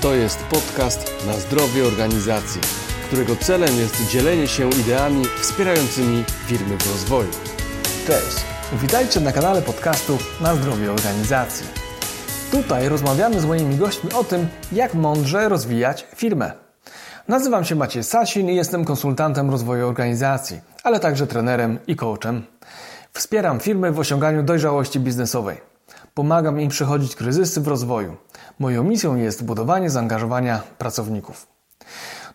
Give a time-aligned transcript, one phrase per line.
[0.00, 2.60] To jest podcast na zdrowie organizacji,
[3.06, 7.30] którego celem jest dzielenie się ideami wspierającymi firmy w rozwoju.
[8.06, 8.36] Cześć,
[8.72, 11.66] witajcie na kanale podcastu na zdrowie organizacji.
[12.50, 16.52] Tutaj rozmawiamy z moimi gośćmi o tym, jak mądrze rozwijać firmę.
[17.28, 22.42] Nazywam się Maciej Sasin i jestem konsultantem rozwoju organizacji, ale także trenerem i coachem.
[23.12, 25.69] Wspieram firmy w osiąganiu dojrzałości biznesowej.
[26.20, 28.16] Pomagam im przechodzić kryzysy w rozwoju.
[28.58, 31.46] Moją misją jest budowanie zaangażowania pracowników.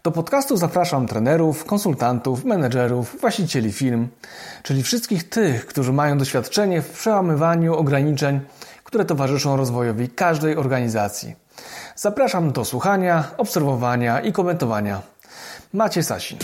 [0.04, 4.08] Do podcastu zapraszam trenerów, konsultantów, menedżerów, właścicieli firm,
[4.64, 8.40] czyli wszystkich tych, którzy mają doświadczenie w przełamywaniu ograniczeń,
[8.84, 11.36] które towarzyszą rozwojowi każdej organizacji.
[11.96, 15.02] Zapraszam do słuchania, obserwowania i komentowania.
[15.74, 16.38] Macie Sasin.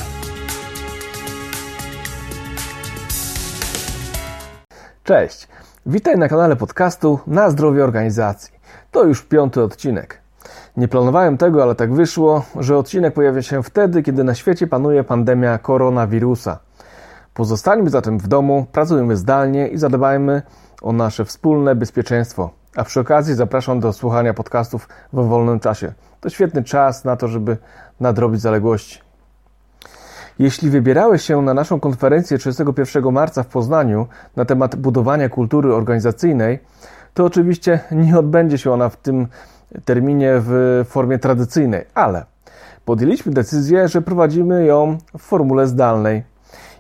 [5.04, 5.48] Cześć.
[5.86, 8.54] Witaj na kanale podcastu Na zdrowie organizacji.
[8.92, 10.22] To już piąty odcinek.
[10.78, 15.04] Nie planowałem tego, ale tak wyszło, że odcinek pojawia się wtedy, kiedy na świecie panuje
[15.04, 16.60] pandemia koronawirusa.
[17.34, 20.42] Pozostańmy zatem w domu, pracujmy zdalnie i zadbajmy
[20.82, 22.50] o nasze wspólne bezpieczeństwo.
[22.76, 25.94] A przy okazji zapraszam do słuchania podcastów w wolnym czasie.
[26.20, 27.58] To świetny czas na to, żeby
[28.00, 29.11] nadrobić zaległości.
[30.42, 36.60] Jeśli wybierałeś się na naszą konferencję 31 marca w Poznaniu na temat budowania kultury organizacyjnej,
[37.14, 39.28] to oczywiście nie odbędzie się ona w tym
[39.86, 42.26] terminie w formie tradycyjnej, ale
[42.86, 46.24] podjęliśmy decyzję, że prowadzimy ją w formule zdalnej.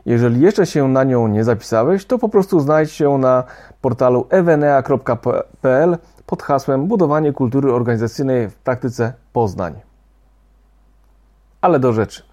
[0.05, 3.43] Jeżeli jeszcze się na nią nie zapisałeś, to po prostu znajdź się na
[3.81, 9.73] portalu evenea.pl pod hasłem Budowanie kultury organizacyjnej w praktyce Poznań.
[11.61, 12.30] Ale do rzeczy.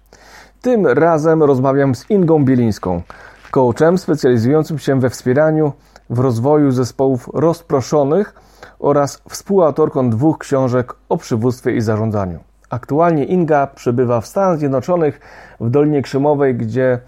[0.61, 3.01] Tym razem rozmawiam z Ingą Bielińską,
[3.51, 5.73] coachem specjalizującym się we wspieraniu
[6.09, 8.33] w rozwoju zespołów rozproszonych
[8.79, 12.39] oraz współautorką dwóch książek o przywództwie i zarządzaniu.
[12.69, 15.19] Aktualnie Inga przebywa w Stanach Zjednoczonych,
[15.59, 16.99] w Dolinie Krzemowej, gdzie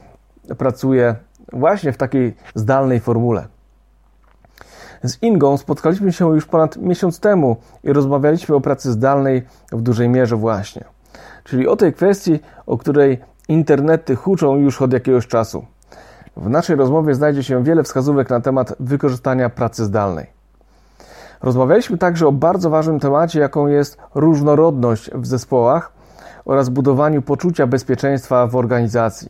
[0.57, 1.15] pracuje
[1.53, 3.47] właśnie w takiej zdalnej formule.
[5.03, 10.09] Z Ingą spotkaliśmy się już ponad miesiąc temu i rozmawialiśmy o pracy zdalnej w dużej
[10.09, 10.83] mierze właśnie.
[11.43, 15.65] Czyli o tej kwestii, o której internety huczą już od jakiegoś czasu.
[16.37, 20.27] W naszej rozmowie znajdzie się wiele wskazówek na temat wykorzystania pracy zdalnej.
[21.41, 25.91] Rozmawialiśmy także o bardzo ważnym temacie, jaką jest różnorodność w zespołach
[26.45, 29.29] oraz budowaniu poczucia bezpieczeństwa w organizacji.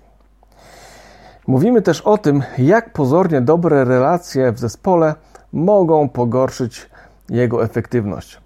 [1.48, 5.16] Mówimy też o tym, jak pozornie dobre relacje w zespole
[5.54, 6.90] mogą pogorszyć
[7.30, 8.42] jego efektywność.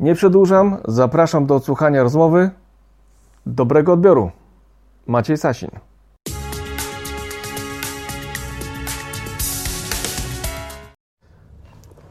[0.00, 2.50] Nie przedłużam, zapraszam do odsłuchania rozmowy.
[3.46, 4.30] Dobrego odbioru.
[5.08, 5.70] Maciej Sasin.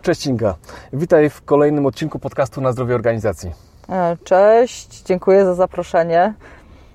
[0.01, 0.55] Cześć Inga.
[0.93, 3.51] Witaj w kolejnym odcinku podcastu na zdrowie organizacji.
[3.89, 6.33] E, cześć, dziękuję za zaproszenie.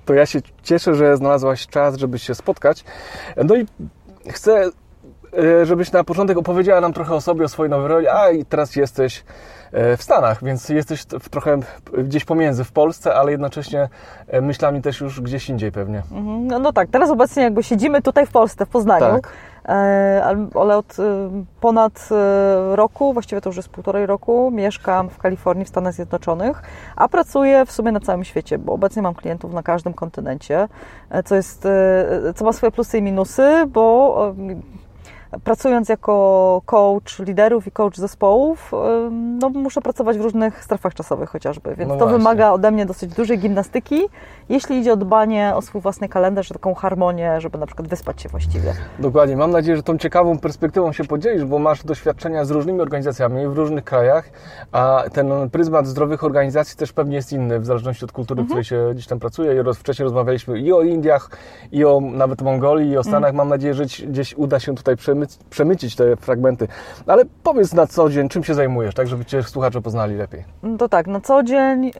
[0.04, 2.84] To ja się cieszę, że znalazłaś czas, żeby się spotkać.
[3.44, 3.66] No i
[4.28, 4.70] chcę,
[5.38, 8.44] e, żebyś na początek opowiedziała nam trochę o sobie, o swojej nowej roli, a i
[8.44, 9.24] teraz jesteś
[9.72, 11.58] w Stanach, więc jesteś trochę
[11.98, 13.88] gdzieś pomiędzy w Polsce, ale jednocześnie
[14.42, 16.02] myślami też już gdzieś indziej pewnie.
[16.12, 16.46] Mhm.
[16.46, 19.20] No, no tak, teraz obecnie jakby siedzimy tutaj w Polsce, w Poznaniu.
[19.20, 19.32] Tak.
[20.54, 20.96] Ale od
[21.60, 22.08] ponad
[22.72, 26.62] roku, właściwie to już jest półtorej roku, mieszkam w Kalifornii, w Stanach Zjednoczonych,
[26.96, 30.68] a pracuję w sumie na całym świecie, bo obecnie mam klientów na każdym kontynencie,
[31.24, 31.68] co jest,
[32.34, 34.34] co ma swoje plusy i minusy, bo
[35.44, 38.72] pracując jako coach liderów i coach zespołów,
[39.10, 43.14] no, muszę pracować w różnych strefach czasowych chociażby, więc no to wymaga ode mnie dosyć
[43.14, 44.02] dużej gimnastyki,
[44.48, 48.28] jeśli idzie o dbanie o swój własny kalendarz, taką harmonię, żeby na przykład wyspać się
[48.28, 48.72] właściwie.
[48.98, 49.36] Dokładnie.
[49.36, 53.58] Mam nadzieję, że tą ciekawą perspektywą się podzielisz, bo masz doświadczenia z różnymi organizacjami w
[53.58, 54.30] różnych krajach,
[54.72, 58.46] a ten pryzmat zdrowych organizacji też pewnie jest inny, w zależności od kultury, mhm.
[58.46, 59.64] w której się gdzieś tam pracuje.
[59.74, 61.30] Wcześniej rozmawialiśmy i o Indiach,
[61.72, 63.30] i o nawet Mongolii, i o Stanach.
[63.30, 63.36] Mhm.
[63.36, 64.96] Mam nadzieję, że gdzieś uda się tutaj
[65.50, 66.68] przemycić te fragmenty.
[67.06, 70.44] Ale powiedz na co dzień, czym się zajmujesz, tak żeby Cię słuchacze poznali lepiej.
[70.62, 71.92] No to tak, na co dzień yy,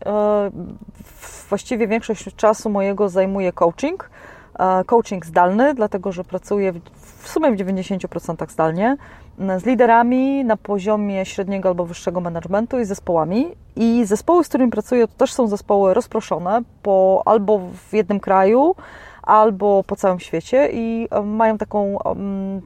[1.49, 4.11] właściwie większość czasu mojego zajmuje coaching.
[4.59, 6.81] Yy, coaching zdalny, dlatego że pracuję w,
[7.23, 8.97] w sumie w 90% zdalnie
[9.39, 13.47] z liderami na poziomie średniego albo wyższego managementu i zespołami.
[13.77, 17.61] I zespoły, z którymi pracuję, to też są zespoły rozproszone po, albo
[17.91, 18.75] w jednym kraju,
[19.23, 21.99] albo po całym świecie i mają taką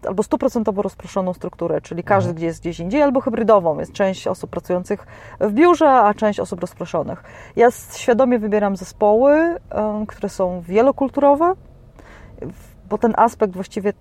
[0.09, 2.37] albo stuprocentowo rozproszoną strukturę, czyli każdy mhm.
[2.37, 3.79] gdzie jest gdzieś indziej, albo hybrydową.
[3.79, 5.07] Jest część osób pracujących
[5.41, 7.25] w biurze, a część osób rozproszonych.
[7.57, 9.57] Ja świadomie wybieram zespoły,
[10.09, 11.55] które są wielokulturowe,
[12.91, 13.93] bo ten aspekt właściwie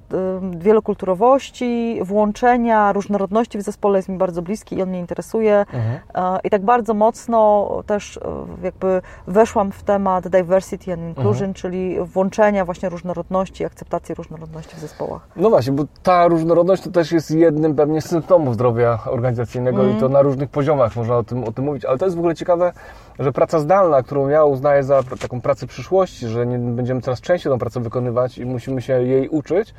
[0.57, 5.59] wielokulturowości, włączenia, różnorodności w zespole jest mi bardzo bliski i on mnie interesuje.
[5.59, 5.99] Mhm.
[6.43, 8.19] I tak bardzo mocno też
[8.63, 11.53] jakby weszłam w temat diversity and inclusion, mhm.
[11.53, 15.27] czyli włączenia właśnie różnorodności, akceptacji różnorodności w zespołach.
[15.35, 19.97] No właśnie, bo ta różnorodność to też jest jednym pewnie z symptomów zdrowia organizacyjnego mhm.
[19.97, 22.19] i to na różnych poziomach można o tym, o tym mówić, ale to jest w
[22.19, 22.73] ogóle ciekawe,
[23.19, 27.51] że praca zdalna, którą ja uznaję za taką pracę przyszłości, że nie będziemy coraz częściej
[27.51, 29.73] tą pracę wykonywać i musimy się jej uczyć,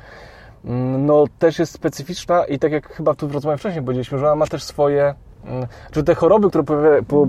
[0.65, 4.25] mm, no też jest specyficzna i tak jak chyba tu w rozmowie wcześniej powiedzieliśmy, że
[4.25, 6.63] ona ma też swoje mm, czy te choroby, które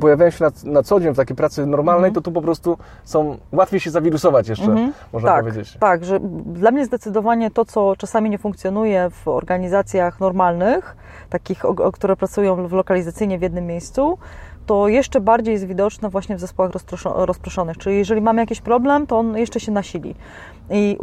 [0.00, 2.14] pojawiają się na, na co dzień w takiej pracy normalnej, mm.
[2.14, 4.93] to tu po prostu są łatwiej się zawirusować jeszcze, mm -hmm.
[5.12, 5.76] można tak, powiedzieć.
[5.81, 10.96] Tak, że dla mnie zdecydowanie to, co czasami nie funkcjonuje w organizacjach normalnych,
[11.31, 11.62] takich,
[11.93, 14.19] które pracują w lokalizacyjnie w jednym miejscu,
[14.69, 16.73] to jeszcze bardziej jest widoczne właśnie w zespołach
[17.05, 17.79] rozproszonych.
[17.79, 20.15] Czyli jeżeli mamy jakiś problem, to on jeszcze się nasili.
[20.70, 20.97] I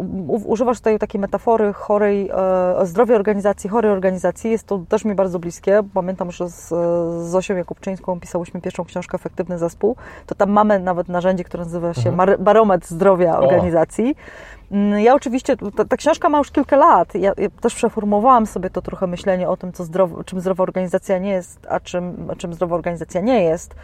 [0.45, 2.29] używasz tutaj takiej metafory chorej,
[2.81, 4.51] e, zdrowej organizacji, chorej organizacji.
[4.51, 5.83] Jest to też mi bardzo bliskie.
[5.93, 9.95] Pamiętam, że z, z Zosią Jakubczyńską pisałyśmy pierwszą książkę Efektywny Zespół.
[10.25, 12.43] To tam mamy nawet narzędzie, które nazywa się mhm.
[12.43, 14.15] barometr zdrowia organizacji.
[14.54, 14.54] O
[14.97, 17.15] ja oczywiście, ta, ta, książka ma już kilka lat.
[17.15, 21.17] Ja, ja, też przeformowałam sobie to trochę myślenie o tym, co zdrowo, czym zdrowa organizacja
[21.17, 23.75] nie jest, a czym, czym zdrowa organizacja nie jest.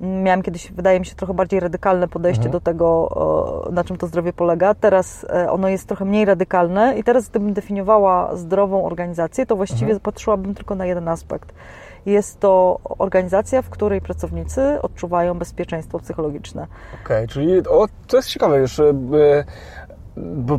[0.00, 2.52] Mm, miałam kiedyś, wydaje mi się, trochę bardziej radykalne podejście mhm.
[2.52, 4.74] do tego, na czym to zdrowie polega.
[4.74, 9.92] Teraz e, ono jest trochę mniej radykalne i teraz gdybym definiowała zdrową organizację, to właściwie
[9.92, 10.00] mhm.
[10.00, 11.54] patrzyłabym tylko na jeden aspekt.
[12.06, 16.66] Jest to organizacja, w której pracownicy odczuwają bezpieczeństwo psychologiczne.
[17.04, 18.80] Okej, okay, czyli o, to jest ciekawe już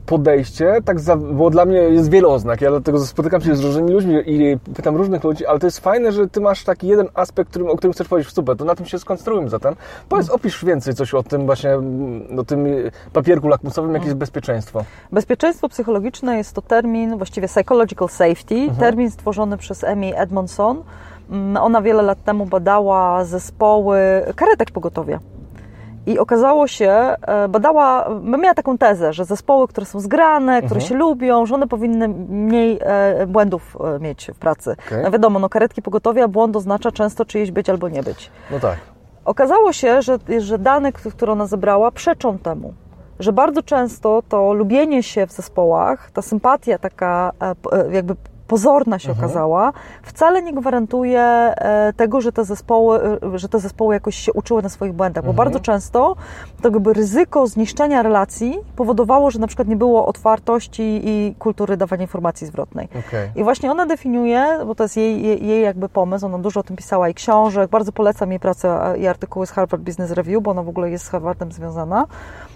[0.06, 3.92] podejście, tak za, bo dla mnie jest wiele oznak, ja dlatego spotykam się z różnymi
[3.92, 7.50] ludźmi i pytam różnych ludzi, ale to jest fajne, że ty masz taki jeden aspekt,
[7.50, 9.76] którym, o którym chcesz powiedzieć, super, to na tym się skoncentrujmy zatem.
[10.10, 11.70] Powiedz, opisz więcej coś o tym właśnie,
[12.38, 12.68] o tym
[13.14, 14.84] papierku lakmusowym, jakie jest bezpieczeństwo.
[15.12, 18.80] Bezpieczeństwo psychologiczne jest to termin, właściwie psychological safety, mhm.
[18.80, 20.84] termin stworzony przez Amy Edmondson.
[21.30, 24.00] Mm, ona wiele lat temu badała zespoły
[24.36, 25.20] karetek pogotowia.
[26.10, 30.66] I okazało się, e, badała, miała taką tezę, że zespoły, które są zgrane, mhm.
[30.66, 34.76] które się lubią, że one powinny mniej e, błędów e, mieć w pracy.
[34.88, 35.04] Okay.
[35.04, 38.32] No wiadomo, no karetki pogotowia, błąd oznacza często czyjeś być albo nie być.
[38.52, 38.78] No tak.
[39.26, 42.74] Okazało się, że, że dane, które ona zebrała, przeczą temu
[43.20, 47.32] że bardzo często to lubienie się w zespołach, ta sympatia taka
[47.92, 48.16] jakby
[48.50, 49.26] pozorna się mhm.
[49.26, 49.74] okazała,
[50.04, 54.62] wcale nie gwarantuje e, tego, że te zespoły, e, że te zespoły jakoś się uczyły
[54.62, 55.46] na swoich błędach, bo mhm.
[55.46, 56.16] bardzo często
[56.62, 62.02] to jakby ryzyko zniszczenia relacji powodowało, że na przykład nie było otwartości i kultury dawania
[62.02, 62.88] informacji zwrotnej.
[63.00, 63.32] Okay.
[63.36, 66.64] I właśnie ona definiuje, bo to jest jej, jej, jej jakby pomysł, ona dużo o
[66.64, 70.52] tym pisała i książek, bardzo polecam jej pracę i artykuły z Harvard Business Review, bo
[70.52, 72.06] ona w ogóle jest z Harvardem związana.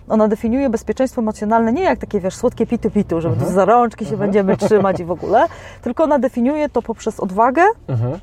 [0.10, 3.54] Ona definiuje bezpieczeństwo emocjonalne nie jak takie, wiesz, słodkie pitu-pitu, że mhm.
[3.54, 4.30] za rączki się mhm.
[4.30, 5.46] będziemy trzymać i w ogóle,
[5.82, 8.20] tylko ona definiuje to poprzez odwagę, mhm.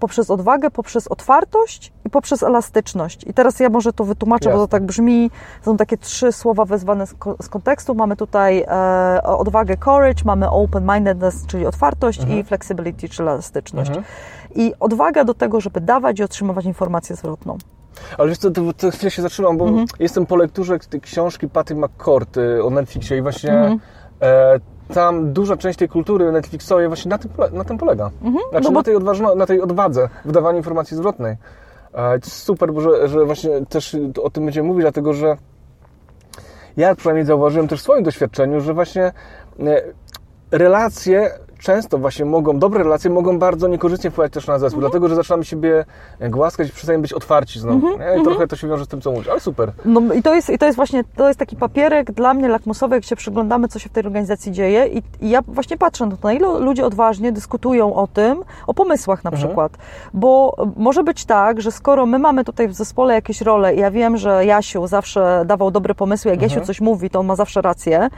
[0.00, 3.24] poprzez odwagę, poprzez otwartość i poprzez elastyczność.
[3.26, 4.60] I teraz ja może to wytłumaczę, Jasne.
[4.60, 5.30] bo to tak brzmi,
[5.62, 7.94] są takie trzy słowa wezwane z, z kontekstu.
[7.94, 12.38] Mamy tutaj e, odwagę courage, mamy open-mindedness, czyli otwartość mhm.
[12.38, 13.90] i flexibility, czyli elastyczność.
[13.90, 14.06] Mhm.
[14.54, 17.58] I odwaga do tego, żeby dawać i otrzymywać informację zwrotną.
[18.18, 19.86] Ale wiesz co, to, to chwilę się zatrzymam, bo mhm.
[19.98, 23.80] jestem po lekturze tej książki Patty McCord y, o Netflixie i właśnie mhm.
[24.22, 24.60] e,
[24.94, 28.10] tam duża część tej kultury Netflixowej właśnie na tym, na tym polega.
[28.22, 28.44] Mhm.
[28.50, 28.80] Znaczy no bo...
[28.80, 31.36] na, tej odważno, na tej odwadze wydawania informacji zwrotnej.
[31.94, 35.36] E, super, bo że, że właśnie też o tym będziemy mówić, dlatego że
[36.76, 39.12] ja przynajmniej zauważyłem też w swoim doświadczeniu, że właśnie e,
[40.50, 41.30] relacje
[41.60, 44.90] często właśnie mogą, dobre relacje mogą bardzo niekorzystnie wpływać też na zespół, mhm.
[44.90, 45.84] dlatego że zaczynamy siebie
[46.20, 47.88] głaskać i przestajemy być otwarci znowu.
[47.88, 48.00] Mhm.
[48.00, 48.24] I mhm.
[48.24, 49.72] trochę to się wiąże z tym, co mówisz, ale super.
[49.84, 52.94] No i to jest, i to jest właśnie, to jest taki papierek dla mnie lakmusowy,
[52.94, 56.16] jak się przyglądamy, co się w tej organizacji dzieje i, i ja właśnie patrzę na
[56.16, 59.46] to, na ile ludzie odważnie dyskutują o tym, o pomysłach na mhm.
[59.48, 59.72] przykład,
[60.14, 63.90] bo może być tak, że skoro my mamy tutaj w zespole jakieś role i ja
[63.90, 66.50] wiem, że Jasiu zawsze dawał dobre pomysły, jak mhm.
[66.50, 68.08] Jasiu coś mówi, to on ma zawsze rację,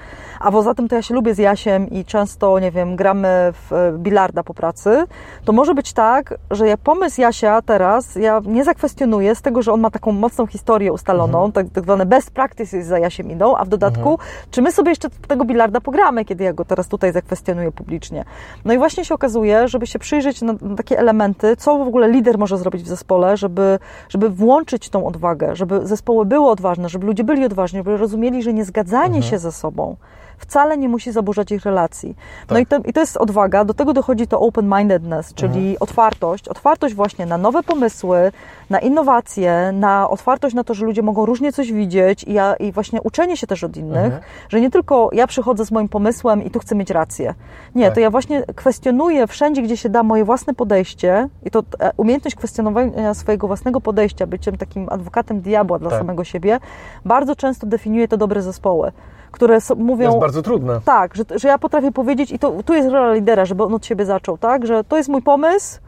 [0.40, 3.72] a poza tym to ja się lubię z Jasiem i często, nie wiem, gramy w
[3.72, 5.04] e, bilarda po pracy,
[5.44, 9.72] to może być tak, że ja pomysł Jasia teraz, ja nie zakwestionuję z tego, że
[9.72, 11.52] on ma taką mocną historię ustaloną, mhm.
[11.52, 14.28] tak, tak zwane best practices za Jasiem idą, a w dodatku, mhm.
[14.50, 18.24] czy my sobie jeszcze tego bilarda pogramy, kiedy ja go teraz tutaj zakwestionuję publicznie.
[18.64, 22.08] No i właśnie się okazuje, żeby się przyjrzeć na, na takie elementy, co w ogóle
[22.08, 27.06] lider może zrobić w zespole, żeby, żeby włączyć tą odwagę, żeby zespoły były odważne, żeby
[27.06, 29.22] ludzie byli odważni, żeby rozumieli, że nie zgadzanie mhm.
[29.22, 29.96] się ze sobą
[30.42, 32.16] wcale nie musi zaburzać ich relacji.
[32.50, 35.76] No i, to, i to jest odwaga, do tego dochodzi to open-mindedness, czyli mhm.
[35.80, 38.32] otwartość, otwartość właśnie na nowe pomysły,
[38.70, 42.72] na innowacje, na otwartość na to, że ludzie mogą różnie coś widzieć i, ja, i
[42.72, 44.22] właśnie uczenie się też od innych, mhm.
[44.48, 47.34] że nie tylko ja przychodzę z moim pomysłem i tu chcę mieć rację.
[47.74, 47.94] Nie, tak.
[47.94, 52.36] to ja właśnie kwestionuję wszędzie, gdzie się da moje własne podejście i to e, umiejętność
[52.36, 55.98] kwestionowania swojego własnego podejścia, byciem takim adwokatem diabła dla tak.
[55.98, 56.60] samego siebie,
[57.04, 58.92] bardzo często definiuje te dobre zespoły
[59.32, 60.06] które mówią...
[60.06, 60.80] To jest bardzo trudne.
[60.84, 63.86] Tak, że, że ja potrafię powiedzieć i to, tu jest rola lidera, żeby on od
[63.86, 65.80] siebie zaczął, tak, że to jest mój pomysł,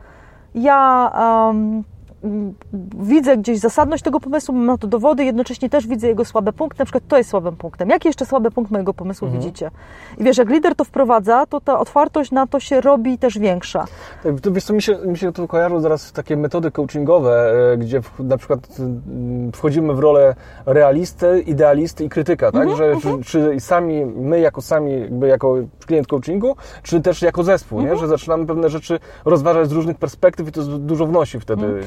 [0.54, 1.10] ja
[1.48, 1.84] um,
[2.98, 6.78] widzę gdzieś zasadność tego pomysłu, mam na to dowody, jednocześnie też widzę jego słabe punkty,
[6.78, 7.90] na przykład to jest słabym punktem.
[7.90, 9.42] Jaki jeszcze słaby punkt mojego pomysłu mhm.
[9.42, 9.70] widzicie?
[10.18, 13.84] I wiesz, jak lider to wprowadza, to ta otwartość na to się robi też większa.
[14.22, 17.76] Tak, to wiesz co, mi się, mi się to kojarzą zaraz takie metody coachingowe, e,
[17.76, 18.68] gdzie w, na przykład
[19.52, 20.34] wchodzimy w rolę
[20.66, 22.62] realisty, idealisty i krytyka, tak?
[22.62, 23.22] Mhm, Że mhm.
[23.22, 27.96] Czy, czy, sami, my jako sami, jakby jako klient coachingu, czy też jako zespół, nie?
[27.96, 31.80] Że zaczynamy pewne rzeczy rozważać z różnych perspektyw i to dużo wnosi wtedy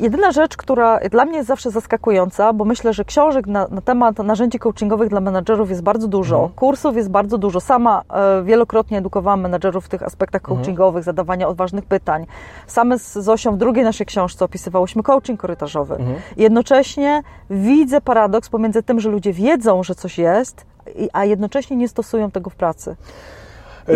[0.00, 4.18] jedyna rzecz, która dla mnie jest zawsze zaskakująca, bo myślę, że książek na, na temat
[4.18, 6.54] narzędzi coachingowych dla menadżerów jest bardzo dużo, mhm.
[6.54, 7.60] kursów jest bardzo dużo.
[7.60, 10.58] Sama e, wielokrotnie edukowałam menadżerów w tych aspektach mhm.
[10.58, 11.04] coachingowych, mhm.
[11.04, 12.26] zadawania odważnych pytań.
[12.66, 15.94] Same z Zosią w drugiej naszej książce opisywałyśmy coaching korytarzowy.
[15.94, 16.16] Mhm.
[16.36, 20.66] Jednocześnie widzę paradoks pomiędzy tym, że ludzie wiedzą, że coś jest,
[21.12, 22.96] a jednocześnie nie stosują tego w pracy.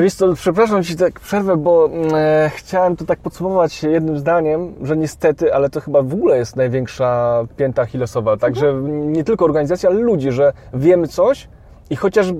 [0.03, 4.75] Wiesz co, przepraszam Ci tak przerwę, bo mm, e, chciałem to tak podsumować jednym zdaniem,
[4.83, 8.37] że niestety, ale to chyba w ogóle jest największa pięta achillesowa.
[8.37, 9.13] Także mhm.
[9.13, 11.49] nie tylko organizacja, ale ludzi, że wiemy coś
[11.91, 12.33] i chociaż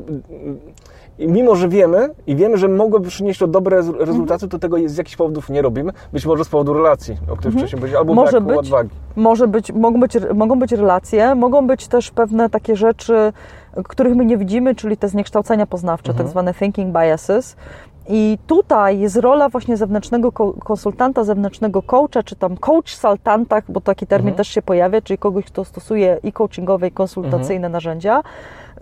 [1.19, 4.97] i mimo, że wiemy i wiemy, że mogłoby przynieść to dobre rezultaty, to tego z
[4.97, 5.93] jakichś powodów nie robimy.
[6.13, 7.59] Być może z powodu relacji, o których mhm.
[7.59, 8.91] wcześniej powiedziałem, albo może braku być, odwagi.
[9.17, 13.33] Może być, mogą, być, mogą być relacje, mogą być też pewne takie rzeczy,
[13.85, 16.25] których my nie widzimy, czyli te zniekształcenia poznawcze, mhm.
[16.25, 17.57] tak zwane thinking biases.
[18.09, 24.07] I tutaj jest rola właśnie zewnętrznego konsultanta, zewnętrznego coacha, czy tam coach saltanta, bo taki
[24.07, 24.37] termin mhm.
[24.37, 27.73] też się pojawia, czyli kogoś, kto stosuje i coachingowe, i konsultacyjne mhm.
[27.73, 28.23] narzędzia,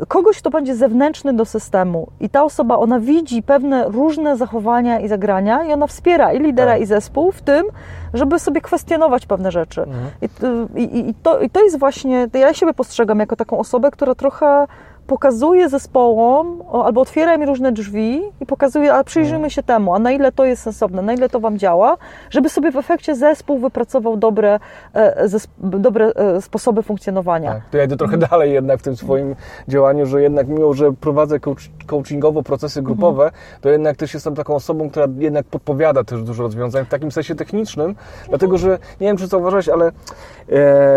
[0.08, 5.08] kogoś, kto będzie zewnętrzny do systemu i ta osoba, ona widzi pewne różne zachowania i
[5.08, 6.80] zagrania i ona wspiera i lidera, tak.
[6.80, 7.66] i zespół w tym,
[8.14, 9.82] żeby sobie kwestionować pewne rzeczy.
[9.82, 10.68] Mhm.
[10.76, 14.14] I, i, i, to, I to jest właśnie, ja siebie postrzegam jako taką osobę, która
[14.14, 14.66] trochę
[15.06, 20.12] pokazuje zespołom albo otwiera mi różne drzwi i pokazuje, a przyjrzyjmy się temu, a na
[20.12, 21.96] ile to jest sensowne, na ile to Wam działa,
[22.30, 24.60] żeby sobie w efekcie zespół wypracował dobre,
[24.94, 25.28] e,
[25.58, 27.52] dobre e, sposoby funkcjonowania.
[27.52, 29.36] Tak, to ja idę trochę dalej jednak w tym swoim
[29.68, 31.40] działaniu, że jednak mimo, że prowadzę
[31.86, 33.42] coachingowo procesy grupowe, mhm.
[33.60, 37.34] to jednak też jestem taką osobą, która jednak podpowiada też dużo rozwiązań w takim sensie
[37.34, 38.28] technicznym, mhm.
[38.28, 39.92] dlatego że nie wiem, czy zauważyłeś, ale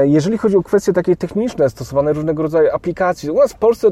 [0.03, 3.91] jeżeli chodzi o kwestie takie techniczne, stosowane różnego rodzaju aplikacji, u nas w Polsce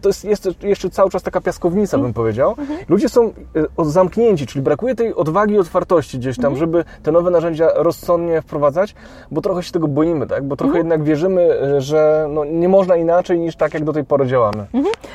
[0.00, 2.54] to jest, jest jeszcze cały czas taka piaskownica, bym powiedział.
[2.58, 2.78] Mhm.
[2.88, 3.32] Ludzie są
[3.80, 6.58] e, zamknięci, czyli brakuje tej odwagi i otwartości gdzieś tam, mhm.
[6.58, 8.94] żeby te nowe narzędzia rozsądnie wprowadzać,
[9.30, 10.44] bo trochę się tego boimy, tak?
[10.44, 10.86] Bo trochę mhm.
[10.86, 14.66] jednak wierzymy, e, że no, nie można inaczej niż tak, jak do tej pory działamy.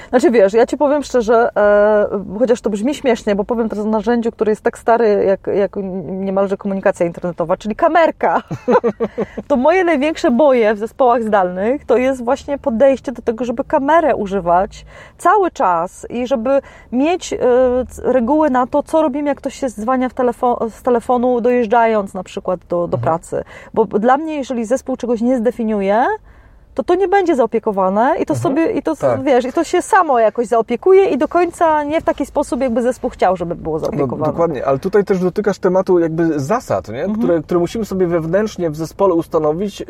[0.09, 3.89] Znaczy wiesz, ja Ci powiem szczerze, e, chociaż to brzmi śmiesznie, bo powiem teraz o
[3.89, 5.75] narzędziu, które jest tak stary, jak, jak
[6.07, 8.41] niemalże komunikacja internetowa, czyli kamerka.
[9.47, 14.15] to moje największe boje w zespołach zdalnych to jest właśnie podejście do tego, żeby kamerę
[14.15, 14.66] używać
[15.17, 17.37] cały czas i żeby mieć y,
[18.03, 22.59] reguły na to, co robimy, jak ktoś się dzwania telefon, z telefonu dojeżdżając na przykład
[22.59, 23.01] do, do mhm.
[23.03, 23.43] pracy.
[23.73, 26.05] Bo dla mnie, jeżeli zespół czegoś nie zdefiniuje,
[26.77, 28.39] to to nie będzie zaopiekowane i to mhm.
[28.39, 29.23] sobie, i to, tak.
[29.23, 32.81] wiesz, i to się samo jakoś zaopiekuje i do końca nie w taki sposób, jakby
[32.81, 34.19] zespół chciał, żeby było no, zaopiekowane.
[34.19, 37.03] No, dokładnie, ale tutaj też dotykasz tematu jakby zasad, nie?
[37.03, 37.19] Mhm.
[37.19, 39.85] Które, które musimy sobie wewnętrznie w zespole ustanowić, e,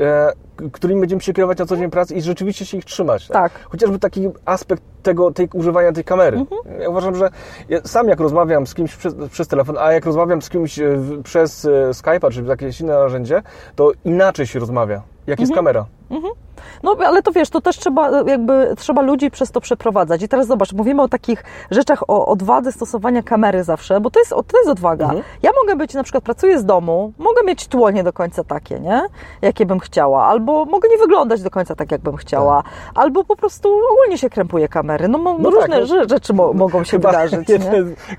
[0.71, 3.27] którymi będziemy się kierować na co dzień pracy i rzeczywiście się ich trzymać.
[3.27, 3.53] Tak?
[3.53, 3.69] tak.
[3.69, 6.37] Chociażby taki aspekt tego, tej, używania tej kamery.
[6.37, 6.81] Mhm.
[6.81, 7.29] Ja uważam, że
[7.69, 10.97] ja sam jak rozmawiam z kimś przez, przez, telefon, a jak rozmawiam z kimś e,
[11.23, 13.41] przez e, Skype'a czy jakieś inne narzędzie,
[13.75, 15.65] to inaczej się rozmawia, jak jest mhm.
[15.65, 15.85] kamera.
[16.09, 16.46] Mhm.
[16.83, 20.23] No, ale to wiesz, to też trzeba, jakby, trzeba ludzi przez to przeprowadzać.
[20.23, 24.29] I teraz zobacz, mówimy o takich rzeczach, o odwadze stosowania kamery zawsze, bo to jest,
[24.29, 25.05] to jest odwaga.
[25.05, 25.23] Mhm.
[25.43, 28.79] Ja mogę być, na przykład pracuję z domu, mogę mieć tło nie do końca takie,
[28.79, 29.01] nie?
[29.41, 32.71] Jakie bym chciała, albo mogę nie wyglądać do końca tak, jakbym chciała, tak.
[32.95, 35.07] albo po prostu ogólnie się krępuje kamery.
[35.07, 37.47] No, no różne tak, no, rzeczy mo mogą się wydarzyć.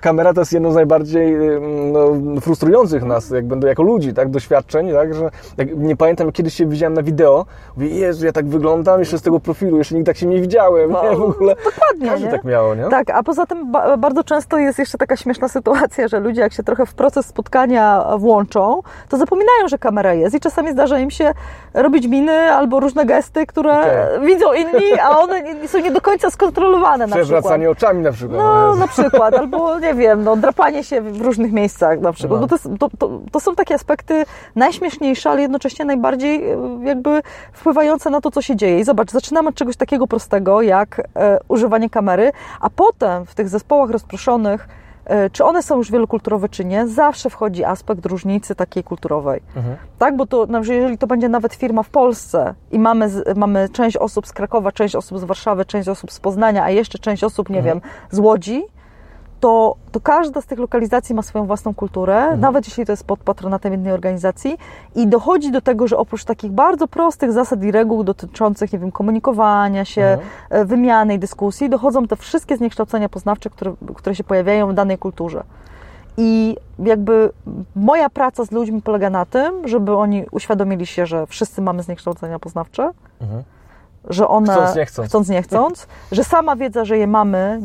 [0.01, 1.37] kamera to jest jedno z najbardziej
[1.93, 6.67] no, frustrujących nas, jakby jako ludzi, tak, doświadczeń, tak, że jak, nie pamiętam, kiedyś się
[6.67, 10.17] widziałem na wideo, mówię, Jezu, ja tak wyglądam, jeszcze z tego profilu, jeszcze nigdy tak
[10.17, 11.17] się nie widziałem, no, nie?
[11.17, 11.55] W ogóle.
[11.65, 12.33] Dokładnie, Każdy nie?
[12.33, 12.85] tak miało, nie?
[12.85, 16.53] Tak, a poza tym ba bardzo często jest jeszcze taka śmieszna sytuacja, że ludzie jak
[16.53, 21.11] się trochę w proces spotkania włączą, to zapominają, że kamera jest i czasami zdarza im
[21.11, 21.33] się
[21.75, 24.27] robić miny albo różne gesty, które okay.
[24.27, 28.39] widzą inni, a one są nie do końca skontrolowane na Przewracanie oczami na przykład.
[28.39, 32.41] No, na przykład, albo nie wiem, no, drapanie się w różnych miejscach na przykład.
[32.41, 32.47] No.
[32.51, 34.25] No to, to, to, to są takie aspekty
[34.57, 38.81] najśmieszniejsze, ale jednocześnie najbardziej e, jakby wpływające na to, co się dzieje.
[38.81, 43.49] I zobacz, zaczynamy od czegoś takiego prostego, jak e, używanie kamery, a potem w tych
[43.49, 44.69] zespołach rozproszonych
[45.05, 49.41] e, czy one są już wielokulturowe, czy nie, zawsze wchodzi aspekt różnicy takiej kulturowej.
[49.57, 49.77] Mhm.
[49.99, 54.27] Tak, bo to, jeżeli to będzie nawet firma w Polsce i mamy, mamy część osób
[54.27, 57.59] z Krakowa, część osób z Warszawy, część osób z Poznania, a jeszcze część osób, nie
[57.59, 57.81] mhm.
[57.81, 58.65] wiem, z Łodzi,
[59.41, 62.41] to, to każda z tych lokalizacji ma swoją własną kulturę, mhm.
[62.41, 64.59] nawet jeśli to jest pod patronatem jednej organizacji
[64.95, 68.93] i dochodzi do tego, że oprócz takich bardzo prostych zasad i reguł dotyczących, nie wiem,
[68.93, 70.29] komunikowania się, mhm.
[70.51, 74.99] E, wymiany i dyskusji, dochodzą te wszystkie zniekształcenia poznawcze, które, które się pojawiają w danej
[74.99, 75.43] kulturze.
[76.17, 77.31] I jakby
[77.77, 82.39] moja praca z ludźmi polega na tym, żeby oni uświadomili się, że wszyscy mamy zniekształcenia
[82.39, 82.91] poznawcze,
[83.21, 83.43] mhm
[84.11, 87.61] że one, chcąc nie chcąc, chcąc, nie chcąc że sama wiedza, że je mamy,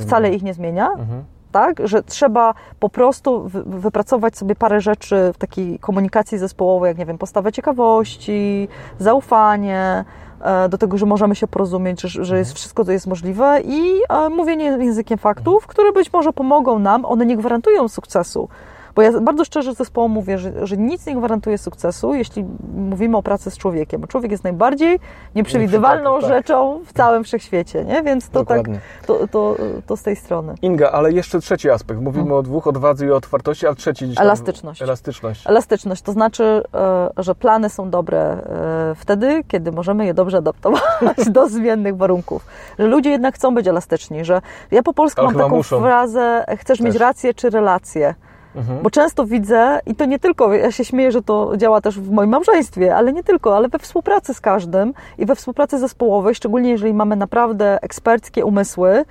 [0.00, 0.90] wcale ich nie zmienia.
[0.90, 1.24] Mhm.
[1.52, 7.06] Tak, że trzeba po prostu wypracować sobie parę rzeczy w takiej komunikacji zespołowej, jak nie
[7.06, 10.04] wiem, postawę ciekawości, zaufanie,
[10.40, 12.56] e, do tego, że możemy się porozumieć, że, że jest mhm.
[12.56, 15.68] wszystko, co jest możliwe i e, mówienie językiem faktów, mhm.
[15.68, 18.48] które być może pomogą nam, one nie gwarantują sukcesu,
[18.96, 23.22] bo ja bardzo szczerze zespołom mówię, że, że nic nie gwarantuje sukcesu, jeśli mówimy o
[23.22, 24.06] pracy z człowiekiem.
[24.06, 24.98] Człowiek jest najbardziej
[25.34, 28.02] nieprzewidywalną tak, rzeczą w całym wszechświecie, nie?
[28.02, 28.74] Więc to tak, Dokładnie.
[28.74, 30.54] tak, to, to, to z tej strony.
[30.62, 32.00] Inga, ale jeszcze trzeci aspekt.
[32.00, 32.38] Mówimy hmm.
[32.38, 34.82] o dwóch, odwadze i otwartości, a trzeci gdzieś Elastyczność.
[34.82, 35.46] Elastyczność.
[35.46, 40.82] Elastyczność, to znaczy, e, że plany są dobre e, wtedy, kiedy możemy je dobrze adaptować
[41.30, 42.46] do zmiennych warunków.
[42.78, 45.80] Że ludzie jednak chcą być elastyczni, że ja po polsku ale mam taką muszą.
[45.80, 46.80] frazę, chcesz Też.
[46.80, 48.14] mieć rację czy relację.
[48.56, 48.82] Mhm.
[48.82, 52.10] Bo często widzę, i to nie tylko, ja się śmieję, że to działa też w
[52.10, 56.70] moim małżeństwie, ale nie tylko, ale we współpracy z każdym i we współpracy zespołowej, szczególnie
[56.70, 59.04] jeżeli mamy naprawdę eksperckie umysły,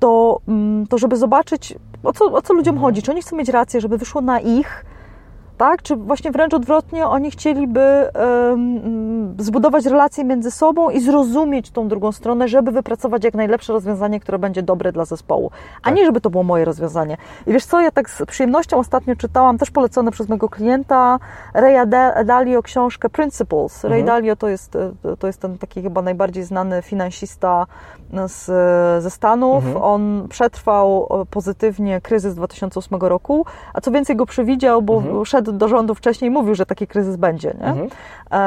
[0.00, 2.82] to, mm, to żeby zobaczyć, o co, o co ludziom mhm.
[2.82, 4.84] chodzi, czy oni chcą mieć rację, żeby wyszło na ich,
[5.60, 5.82] tak?
[5.82, 12.12] Czy właśnie wręcz odwrotnie, oni chcieliby um, zbudować relacje między sobą i zrozumieć tą drugą
[12.12, 15.50] stronę, żeby wypracować jak najlepsze rozwiązanie, które będzie dobre dla zespołu,
[15.82, 15.94] a tak.
[15.94, 17.16] nie żeby to było moje rozwiązanie.
[17.46, 21.18] I wiesz co, ja tak z przyjemnością ostatnio czytałam, też polecone przez mojego klienta,
[21.54, 21.86] Raya
[22.24, 23.84] Dalio książkę Principles.
[23.84, 24.06] Ray mhm.
[24.06, 24.78] Dalio to jest,
[25.18, 27.66] to jest ten taki chyba najbardziej znany finansista
[28.26, 28.44] z,
[29.02, 29.64] ze Stanów.
[29.64, 29.84] Mhm.
[29.84, 35.24] On przetrwał pozytywnie kryzys 2008 roku, a co więcej go przewidział, bo mhm.
[35.24, 37.66] szedł do rządu wcześniej mówił, że taki kryzys będzie, nie?
[37.66, 37.88] Mhm.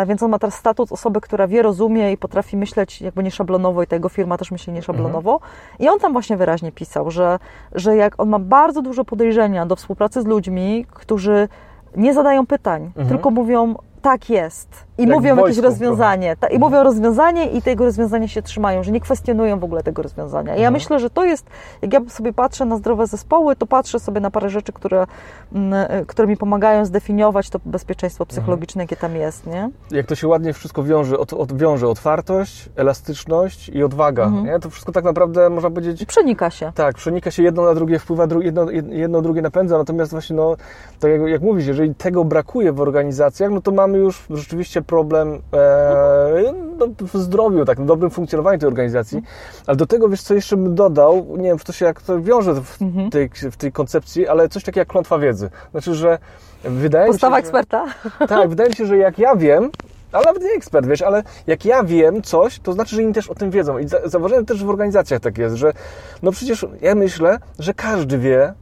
[0.08, 3.88] Więc on ma teraz status osoby, która wie, rozumie i potrafi myśleć jakby nieszablonowo i
[3.88, 5.34] ta jego firma też myśli nieszablonowo.
[5.34, 5.52] Mhm.
[5.80, 7.40] I on tam właśnie wyraźnie pisał, że,
[7.72, 11.48] że jak on ma bardzo dużo podejrzenia do współpracy z ludźmi, którzy
[11.96, 13.08] nie zadają pytań, mhm.
[13.08, 14.86] tylko mówią tak jest.
[14.98, 16.36] I Jak mówią jakieś rozwiązanie.
[16.40, 20.02] Ta, I mówią rozwiązanie i tego rozwiązania się trzymają, że nie kwestionują w ogóle tego
[20.02, 20.56] rozwiązania.
[20.56, 20.74] I ja mhm.
[20.74, 21.46] myślę, że to jest,
[21.82, 25.06] jak ja sobie patrzę na zdrowe zespoły, to patrzę sobie na parę rzeczy, które,
[25.54, 28.84] mm, e, które mi pomagają zdefiniować to bezpieczeństwo psychologiczne, mhm.
[28.84, 29.48] jakie tam jest.
[29.48, 29.70] Nie?
[29.92, 34.26] Jak to się ładnie wszystko wiąże, od, od, wiąże otwartość, elastyczność i odwaga.
[34.26, 34.46] Mhm.
[34.46, 34.60] Nie?
[34.60, 36.06] To wszystko tak naprawdę można powiedzieć...
[36.06, 36.72] Przenika się.
[36.76, 40.56] Tak, przenika się jedno na drugie, wpływa dru, jedno, jedno drugie napędza, natomiast właśnie, no,
[41.00, 45.42] tak jak, jak mówisz, jeżeli tego brakuje w organizacjach, no to mamy już rzeczywiście problem
[45.54, 49.22] e, no, w zdrowiu, tak, w dobrym funkcjonowaniu tej organizacji.
[49.68, 52.54] Ale do tego, wiesz, co jeszcze bym dodał, nie wiem, to się jak to wiąże
[52.54, 53.10] w mhm.
[53.10, 55.50] tej, w tej koncepcji, ale coś takiego jak klątwa wiedzy.
[55.72, 56.18] Znaczy, że
[56.64, 57.48] wydaje Postawa mi się...
[57.48, 57.86] eksperta.
[58.20, 59.72] Że, tak, wydaje mi się, że jak ja wiem,
[60.12, 63.30] ale nawet nie ekspert, wiesz, ale jak ja wiem coś, to znaczy, że inni też
[63.30, 63.78] o tym wiedzą.
[63.78, 65.74] I zauważyłem też w organizacjach tak jest, że
[66.24, 68.54] no przecież ja myślę, że każdy wie,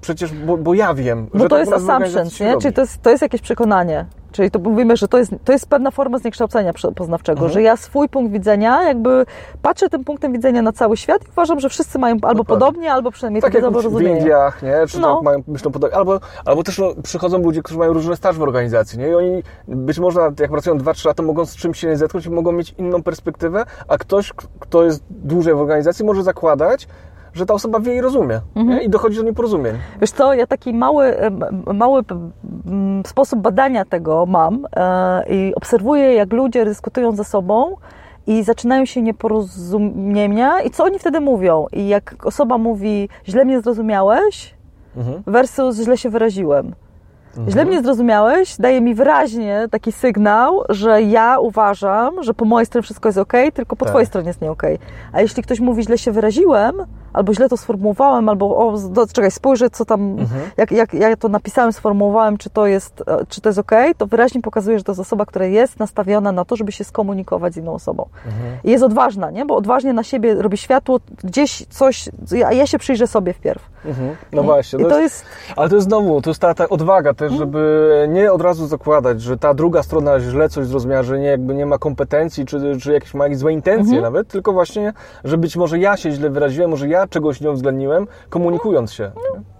[0.00, 1.26] Przecież, bo, bo, ja wiem.
[1.34, 2.56] Bo to tak jest assumption, nie?
[2.56, 4.06] Czyli to jest, to jest jakieś przekonanie.
[4.32, 7.52] Czyli to mówimy, że to jest, to jest pewna forma zniekształcenia poznawczego, mhm.
[7.52, 9.26] że ja swój punkt widzenia, jakby
[9.62, 13.10] patrzę tym punktem widzenia na cały świat i uważam, że wszyscy mają albo podobnie, albo
[13.10, 14.16] przynajmniej tak rozumieją.
[14.16, 14.86] w Indiach, nie?
[14.88, 15.14] Czy no.
[15.14, 18.42] tak mają, myślą podobnie, albo, albo też no, przychodzą ludzie, którzy mają różne staż w
[18.42, 19.08] organizacji, nie?
[19.08, 22.30] I oni być może jak pracują 2-3 lata, mogą z czymś się nie zetknąć i
[22.30, 26.88] mogą mieć inną perspektywę, a ktoś, kto jest dłużej w organizacji, może zakładać,
[27.38, 28.82] że ta osoba wie i rozumie mhm.
[28.82, 29.74] i dochodzi do nieporozumień.
[30.00, 31.16] Wiesz co, ja taki mały,
[31.74, 32.02] mały
[33.06, 37.76] sposób badania tego mam e, i obserwuję, jak ludzie dyskutują ze sobą
[38.26, 41.66] i zaczynają się nieporozumienia i co oni wtedy mówią.
[41.72, 44.54] I jak osoba mówi, źle mnie zrozumiałeś
[44.96, 45.22] mhm.
[45.26, 46.74] versus źle się wyraziłem.
[47.28, 47.50] Mhm.
[47.50, 52.82] Źle mnie zrozumiałeś, daje mi wyraźnie taki sygnał, że ja uważam, że po mojej stronie
[52.82, 53.92] wszystko jest ok, tylko po tak.
[53.92, 54.62] twojej stronie jest nie ok.
[55.12, 56.74] A jeśli ktoś mówi, źle się wyraziłem,
[57.18, 60.50] albo źle to sformułowałem, albo o, do, czekaj, spojrzę, co tam, mhm.
[60.56, 64.06] jak, jak ja to napisałem, sformułowałem, czy to jest, e, czy to jest ok, to
[64.06, 67.56] wyraźnie pokazuje, że to jest osoba, która jest nastawiona na to, żeby się skomunikować z
[67.56, 68.08] inną osobą.
[68.26, 68.58] Mhm.
[68.64, 69.46] I jest odważna, nie?
[69.46, 73.62] Bo odważnie na siebie robi światło, gdzieś coś, ja, ja się przyjrzę sobie wpierw.
[73.84, 74.16] Mhm.
[74.32, 74.78] No właśnie.
[74.78, 77.38] To, to jest, jest, Ale to jest znowu, to jest ta, ta odwaga też, mhm.
[77.38, 81.54] żeby nie od razu zakładać, że ta druga strona źle coś zrozumiała, że nie, jakby
[81.54, 84.02] nie ma kompetencji, czy, czy jakieś ma jakieś złe intencje mhm.
[84.02, 84.92] nawet, tylko właśnie,
[85.24, 89.10] że być może ja się źle wyraziłem, może ja czegoś nie uwzględniłem, komunikując się.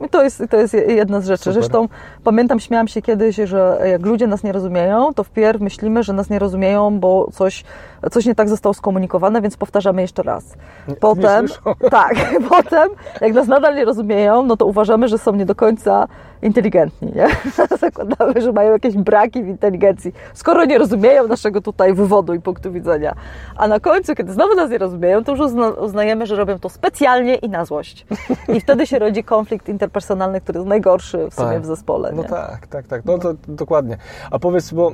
[0.01, 1.45] No, to, jest, to jest jedna z rzeczy.
[1.45, 1.55] Super.
[1.55, 1.89] Zresztą
[2.25, 6.31] pamiętam, śmiałam się kiedyś, że jak ludzie nas nie rozumieją, to wpierw myślimy, że nas
[6.31, 7.65] nie rozumieją, bo coś,
[8.11, 10.55] coś nie tak zostało skomunikowane, więc powtarzamy jeszcze raz.
[11.01, 11.47] Potem,
[11.91, 12.15] tak,
[12.51, 12.89] potem,
[13.21, 16.09] jak nas nadal nie rozumieją, no to uważamy, że są nie do końca
[16.43, 17.29] inteligentni, nie?
[17.81, 22.73] Zakładamy, że mają jakieś braki w inteligencji, skoro nie rozumieją naszego tutaj wywodu i punktu
[22.73, 23.15] widzenia.
[23.57, 26.69] A na końcu, kiedy znowu nas nie rozumieją, to już uzna uznajemy, że robią to
[26.69, 28.07] specjalnie i na złość.
[28.55, 31.63] I wtedy się rodzi konflikt interpersonalny, który jest najgorszy w sumie tak.
[31.63, 32.13] w zespole.
[32.13, 32.29] No nie?
[32.29, 33.05] No tak, tak, tak.
[33.05, 33.97] No to dokładnie.
[34.31, 34.93] A powiedz, bo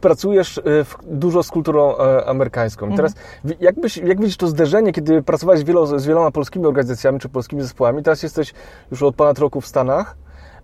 [0.00, 0.62] pracujesz e,
[1.06, 2.86] dużo z kulturą e, amerykańską.
[2.86, 2.96] Mhm.
[2.96, 3.14] Teraz
[3.60, 7.28] jak, byś, jak widzisz to zderzenie, kiedy pracowałeś z, wielo, z wieloma polskimi organizacjami czy
[7.28, 8.54] polskimi zespołami, teraz jesteś
[8.90, 10.16] już od ponad roku w Stanach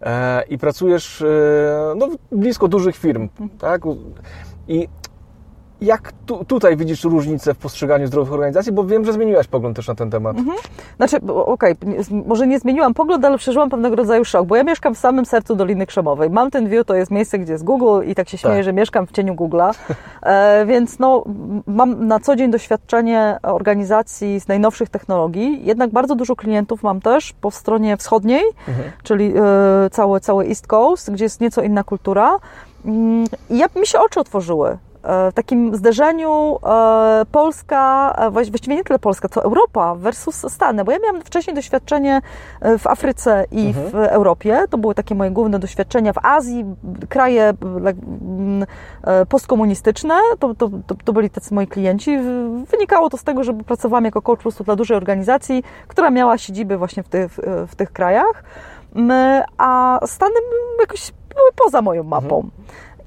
[0.02, 3.50] e, i pracujesz e, no, blisko dużych firm, mhm.
[3.58, 3.82] tak?
[4.68, 4.88] I
[5.80, 8.72] jak tu, tutaj widzisz różnicę w postrzeganiu zdrowych organizacji?
[8.72, 10.38] Bo wiem, że zmieniłaś pogląd też na ten temat.
[10.38, 10.56] Mhm.
[10.96, 14.94] Znaczy, okej, okay, może nie zmieniłam pogląd, ale przeżyłam pewnego rodzaju szok, bo ja mieszkam
[14.94, 16.30] w samym sercu Doliny Krzemowej.
[16.30, 18.64] Mountain View to jest miejsce, gdzie jest Google i tak się śmieję, tak.
[18.64, 19.74] że mieszkam w cieniu Google'a,
[20.22, 21.24] e, więc no,
[21.66, 27.32] mam na co dzień doświadczenie organizacji z najnowszych technologii, jednak bardzo dużo klientów mam też
[27.40, 28.90] po stronie wschodniej, mhm.
[29.02, 32.38] czyli e, cały, cały East Coast, gdzie jest nieco inna kultura.
[32.84, 38.84] Mm, I ja, mi się oczy otworzyły w takim zderzeniu e, Polska, e, właściwie nie
[38.84, 42.20] tyle Polska, co Europa versus Stany, bo ja miałam wcześniej doświadczenie
[42.78, 43.90] w Afryce i mhm.
[43.90, 46.64] w Europie, to były takie moje główne doświadczenia w Azji,
[47.08, 47.52] kraje
[49.28, 52.18] postkomunistyczne, to, to, to, to byli tacy moi klienci.
[52.70, 56.76] Wynikało to z tego, że pracowałam jako coach po dla dużej organizacji, która miała siedziby
[56.76, 58.44] właśnie w tych, w tych krajach,
[59.58, 60.34] a Stany
[60.80, 62.36] jakoś były poza moją mapą.
[62.36, 62.50] Mhm.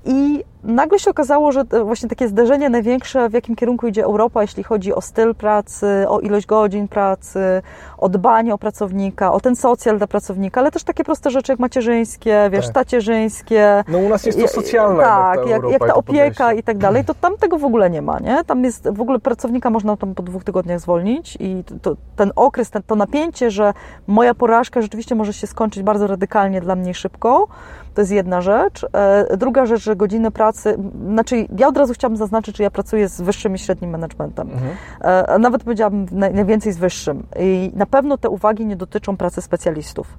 [0.06, 4.64] I nagle się okazało, że właśnie takie zderzenie największe, w jakim kierunku idzie Europa, jeśli
[4.64, 7.62] chodzi o styl pracy, o ilość godzin pracy,
[7.98, 11.60] o dbanie o pracownika, o ten socjal dla pracownika, ale też takie proste rzeczy jak
[11.60, 12.74] macierzyńskie, wiesz, tak.
[12.74, 13.84] tacierzyńskie.
[13.88, 15.04] No u nas jest to socjalne.
[15.04, 18.02] Tak, jak, jak, jak ta opieka i tak dalej, to tam tego w ogóle nie
[18.02, 18.44] ma, nie?
[18.44, 22.70] Tam jest, w ogóle pracownika można tam po dwóch tygodniach zwolnić i to, ten okres,
[22.70, 23.74] ten, to napięcie, że
[24.08, 27.48] moja porażka rzeczywiście może się skończyć bardzo radykalnie dla mnie szybko,
[27.94, 28.86] to jest jedna rzecz.
[28.94, 30.78] E, druga rzecz, że godziny pracy,
[31.08, 34.50] znaczy ja od razu chciałabym zaznaczyć, że ja pracuję z wyższym i średnim managementem.
[34.52, 34.72] Mhm.
[35.02, 37.24] E, nawet powiedziałabym najwięcej z wyższym.
[37.40, 40.18] I na pewno te uwagi nie dotyczą pracy specjalistów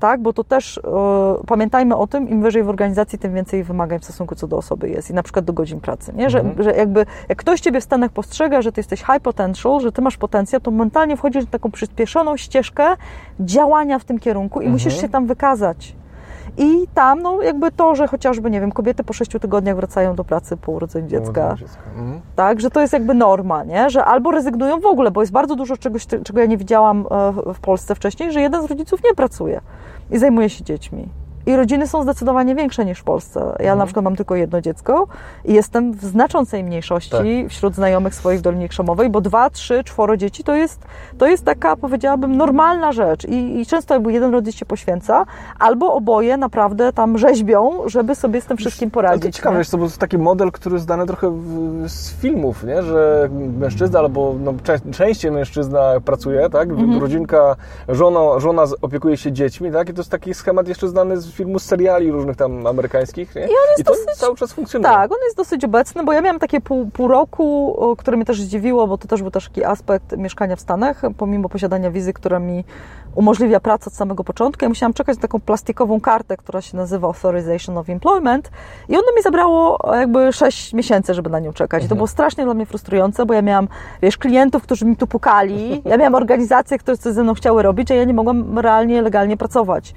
[0.00, 0.22] tak?
[0.22, 0.82] Bo to też e,
[1.46, 4.88] pamiętajmy o tym, im wyżej w organizacji, tym więcej wymagań w stosunku co do osoby
[4.88, 6.30] jest i na przykład do godzin pracy, nie?
[6.30, 6.62] Że, mhm.
[6.62, 10.02] że jakby jak ktoś Ciebie w Stanach postrzega, że Ty jesteś high potential, że Ty
[10.02, 12.84] masz potencjał, to mentalnie wchodzisz w taką przyspieszoną ścieżkę
[13.40, 14.72] działania w tym kierunku i mhm.
[14.72, 15.99] musisz się tam wykazać.
[16.58, 20.24] I tam, no jakby to, że chociażby, nie wiem, kobiety po sześciu tygodniach wracają do
[20.24, 21.56] pracy po urodzeniu dziecka.
[21.96, 22.20] Mhm.
[22.36, 23.90] Tak, że to jest jakby norma, nie?
[23.90, 27.32] Że albo rezygnują w ogóle, bo jest bardzo dużo czegoś, czego ja nie widziałam e,
[27.54, 29.60] w Polsce wcześniej, że jeden z rodziców nie pracuje
[30.10, 31.08] i zajmuje się dziećmi.
[31.46, 33.40] I rodziny są zdecydowanie większe niż w Polsce.
[33.40, 33.78] Ja mhm.
[33.78, 35.06] na przykład mam tylko jedno dziecko
[35.44, 37.48] i jestem w znaczącej mniejszości tak.
[37.48, 40.80] wśród znajomych swoich w Dolinie Krzemowej, bo dwa, trzy, czworo dzieci to jest,
[41.18, 43.24] to jest taka, powiedziałabym, normalna rzecz.
[43.24, 45.26] I, I często jakby jeden rodzic się poświęca,
[45.58, 49.22] albo oboje naprawdę tam rzeźbią, żeby sobie z tym wszystkim poradzić.
[49.22, 52.82] To ciekawe, jest to był taki model, który jest znany trochę w, z filmów, nie?
[52.82, 54.54] że mężczyzna albo no,
[54.92, 56.70] częściej mężczyzna pracuje, tak?
[56.70, 57.00] Mhm.
[57.00, 57.56] Rodzinka,
[57.88, 59.88] żona, żona opiekuje się dziećmi, tak?
[59.88, 63.42] I to jest taki schemat jeszcze znany z filmu, z seriali różnych tam amerykańskich, nie?
[63.42, 64.94] I, on jest I to dosyć, cały czas funkcjonuje.
[64.94, 68.42] Tak, on jest dosyć obecny, bo ja miałam takie pół, pół roku, które mnie też
[68.42, 72.38] zdziwiło, bo to też był też taki aspekt mieszkania w Stanach, pomimo posiadania wizy, która
[72.38, 72.64] mi
[73.14, 74.64] umożliwia pracę od samego początku.
[74.64, 78.50] Ja musiałam czekać na taką plastikową kartę, która się nazywa Authorization of Employment
[78.88, 81.78] i ono mi zabrało jakby 6 miesięcy, żeby na nią czekać.
[81.78, 81.88] Mhm.
[81.88, 83.68] To było strasznie dla mnie frustrujące, bo ja miałam,
[84.02, 87.90] wiesz, klientów, którzy mi tu pukali, ja miałam organizacje, które coś ze mną chciały robić,
[87.90, 89.94] a ja nie mogłam realnie, legalnie pracować.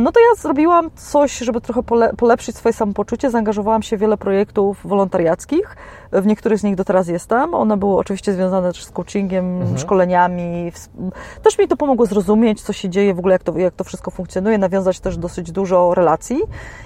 [0.00, 3.30] No to ja zrobiłam coś, żeby trochę pole, polepszyć swoje samopoczucie.
[3.30, 5.76] Zaangażowałam się w wiele projektów wolontariackich.
[6.14, 7.54] W niektórych z nich do teraz jestem.
[7.54, 9.78] One były oczywiście związane też z coachingiem, mhm.
[9.78, 10.72] szkoleniami.
[11.42, 14.10] Też mi to pomogło zrozumieć co się dzieje, w ogóle jak to, jak to wszystko
[14.10, 16.42] funkcjonuje, nawiązać też dosyć dużo relacji.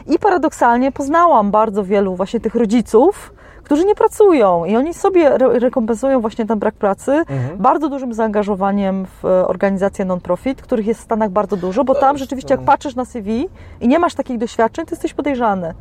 [0.07, 3.33] I paradoksalnie poznałam bardzo wielu właśnie tych rodziców,
[3.69, 7.59] którzy nie pracują i oni sobie re rekompensują właśnie ten brak pracy mhm.
[7.59, 12.55] bardzo dużym zaangażowaniem w organizacje non-profit, których jest w Stanach bardzo dużo, bo tam rzeczywiście
[12.55, 13.49] jak patrzysz na CV
[13.81, 15.75] i nie masz takich doświadczeń, to jesteś podejrzany.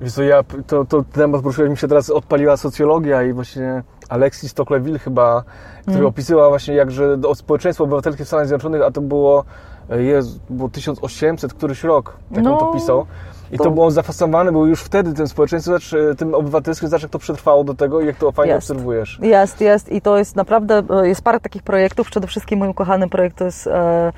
[0.00, 4.54] Wiesz co, ja, to, to temat poruszyłeś, mi się teraz odpaliła socjologia i właśnie Alexis
[4.54, 5.44] Tocqueville chyba,
[5.82, 6.08] który mm.
[6.08, 9.44] opisywała właśnie jakże społeczeństwo obywatelskie w Stanach Zjednoczonych, a to było,
[9.90, 13.06] e, jest, było 1800 któryś rok, jak no, on to pisał.
[13.52, 15.78] I to, to było zafascynowane, był już wtedy tym społeczeństwem,
[16.18, 18.70] tym obywatelskim, zobacz jak to przetrwało do tego i jak to fajnie jest.
[18.70, 19.18] obserwujesz.
[19.22, 23.08] Jest, jest i to jest naprawdę, e, jest parę takich projektów, przede wszystkim moim kochanym
[23.08, 24.12] projekt to jest e,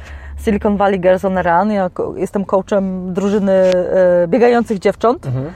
[0.44, 1.72] Silicon Valley Girls on a Run.
[1.72, 3.72] Ja jestem coachem drużyny
[4.28, 5.26] biegających dziewcząt.
[5.26, 5.52] Mhm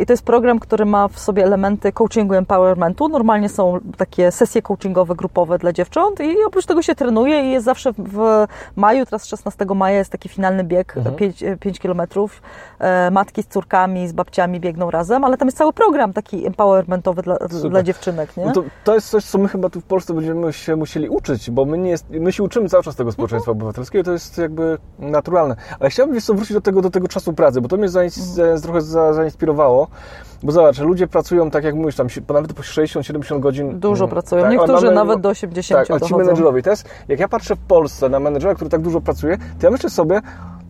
[0.00, 3.08] I to jest program, który ma w sobie elementy coachingu, empowermentu.
[3.08, 7.64] Normalnie są takie sesje coachingowe grupowe dla dziewcząt i oprócz tego się trenuje i jest
[7.64, 11.16] zawsze w maju, teraz 16 maja jest taki finalny bieg, mhm.
[11.16, 12.42] 5, 5 kilometrów.
[12.78, 17.22] E, matki z córkami, z babciami biegną razem, ale tam jest cały program taki empowermentowy
[17.22, 17.36] dla,
[17.70, 18.36] dla dziewczynek.
[18.36, 18.46] Nie?
[18.46, 21.50] No to, to jest coś, co my chyba tu w Polsce będziemy się musieli uczyć,
[21.50, 23.58] bo my, nie jest, my się uczymy cały czas tego społeczeństwa mhm.
[23.58, 25.56] obywatelskiego, to jest jakby naturalne.
[25.80, 28.60] Ale chciałbym wiesz, wrócić do tego, do tego czasu pracy, bo to mnie zains- mhm.
[28.60, 29.57] trochę zainspirowało
[30.42, 33.80] bo zobacz, ludzie pracują, tak jak mówisz, tam nawet po 60-70 godzin.
[33.80, 36.80] Dużo mm, pracują, tak, niektórzy mamy, nawet do 80 Tak, a ci menedżerowie też.
[37.08, 40.20] Jak ja patrzę w Polsce na menedżera, który tak dużo pracuje, to ja myślę sobie,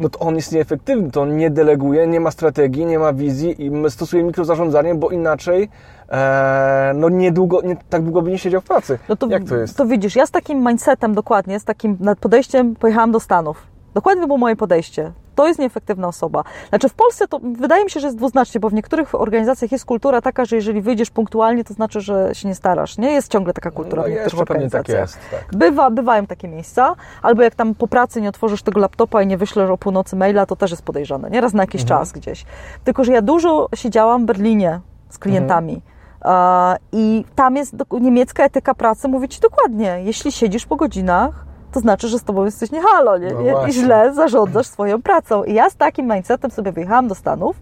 [0.00, 3.66] no to on jest nieefektywny, to on nie deleguje, nie ma strategii, nie ma wizji
[3.66, 5.68] i stosuje mikrozarządzanie, bo inaczej
[6.08, 8.98] e, no niedługo, nie, tak długo by nie siedział w pracy.
[9.08, 9.76] No to, Jak to jest?
[9.76, 13.66] To widzisz, ja z takim mindsetem dokładnie, z takim podejściem pojechałam do Stanów.
[13.94, 16.44] Dokładnie było moje podejście to jest nieefektywna osoba.
[16.68, 19.84] Znaczy w Polsce to wydaje mi się, że jest dwuznacznie, bo w niektórych organizacjach jest
[19.84, 22.98] kultura taka, że jeżeli wyjdziesz punktualnie, to znaczy, że się nie starasz.
[22.98, 25.44] Nie jest ciągle taka kultura no, w niektórych tak jest, tak.
[25.52, 29.36] Bywa, bywają takie miejsca, albo jak tam po pracy nie otworzysz tego laptopa i nie
[29.38, 31.30] wyślesz o północy maila, to też jest podejrzane.
[31.30, 32.00] Nieraz na jakiś mhm.
[32.00, 32.44] czas gdzieś.
[32.84, 35.82] Tylko, że ja dużo siedziałam w Berlinie z klientami.
[36.20, 36.78] Mhm.
[36.92, 42.08] I tam jest niemiecka etyka pracy, mówi ci dokładnie, jeśli siedzisz po godzinach, to znaczy,
[42.08, 43.34] że z tobą jesteś nie halo, nie?
[43.52, 45.44] No I źle zarządzasz swoją pracą.
[45.44, 47.56] I ja z takim mindsetem sobie wyjechałam do Stanów,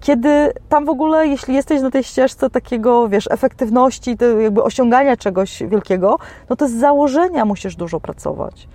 [0.00, 5.62] kiedy tam w ogóle, jeśli jesteś na tej ścieżce takiego, wiesz, efektywności, jakby osiągania czegoś
[5.62, 8.68] wielkiego, no to z założenia musisz dużo pracować.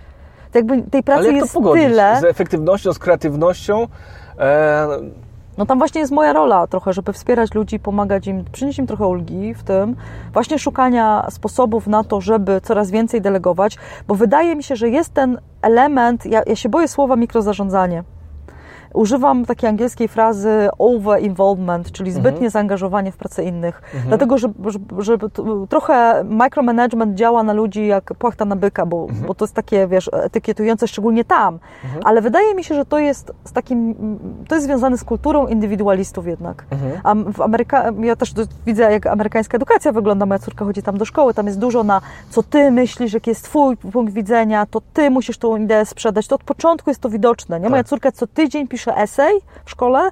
[0.52, 1.84] To jakby tej pracy Ale jak jest to pogodzić?
[1.84, 2.18] tyle.
[2.22, 3.88] Z efektywnością, z kreatywnością.
[4.40, 4.88] E
[5.60, 9.08] no tam właśnie jest moja rola trochę, żeby wspierać ludzi, pomagać im, przynieść im trochę
[9.08, 9.96] ulgi w tym,
[10.34, 15.14] właśnie szukania sposobów na to, żeby coraz więcej delegować, bo wydaje mi się, że jest
[15.14, 18.04] ten element, ja, ja się boję słowa mikrozarządzanie,
[18.94, 22.50] używam takiej angielskiej frazy over-involvement, czyli zbytnie mhm.
[22.50, 23.82] zaangażowanie w pracę innych.
[23.86, 24.08] Mhm.
[24.08, 25.18] Dlatego, że, że, że,
[25.70, 29.28] trochę micromanagement działa na ludzi jak płachta na byka, bo, mhm.
[29.28, 31.60] bo to jest takie, wiesz, etykietujące szczególnie tam.
[31.84, 32.02] Mhm.
[32.06, 33.96] Ale wydaje mi się, że to jest z takim,
[34.48, 36.66] to jest związane z kulturą indywidualistów jednak.
[36.72, 36.92] Mhm.
[37.04, 38.34] A w Ameryka, ja też
[38.66, 40.26] widzę, jak amerykańska edukacja wygląda.
[40.26, 43.44] Moja córka chodzi tam do szkoły, tam jest dużo na co ty myślisz, jaki jest
[43.44, 46.28] twój punkt widzenia, to ty musisz tą ideę sprzedać.
[46.28, 47.60] To od początku jest to widoczne.
[47.60, 47.64] Nie?
[47.64, 47.72] Tak.
[47.72, 50.10] Moja córka co tydzień pisze pisze esej w szkole,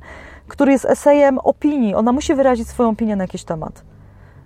[0.47, 1.95] który jest esejem opinii.
[1.95, 3.83] Ona musi wyrazić swoją opinię na jakiś temat.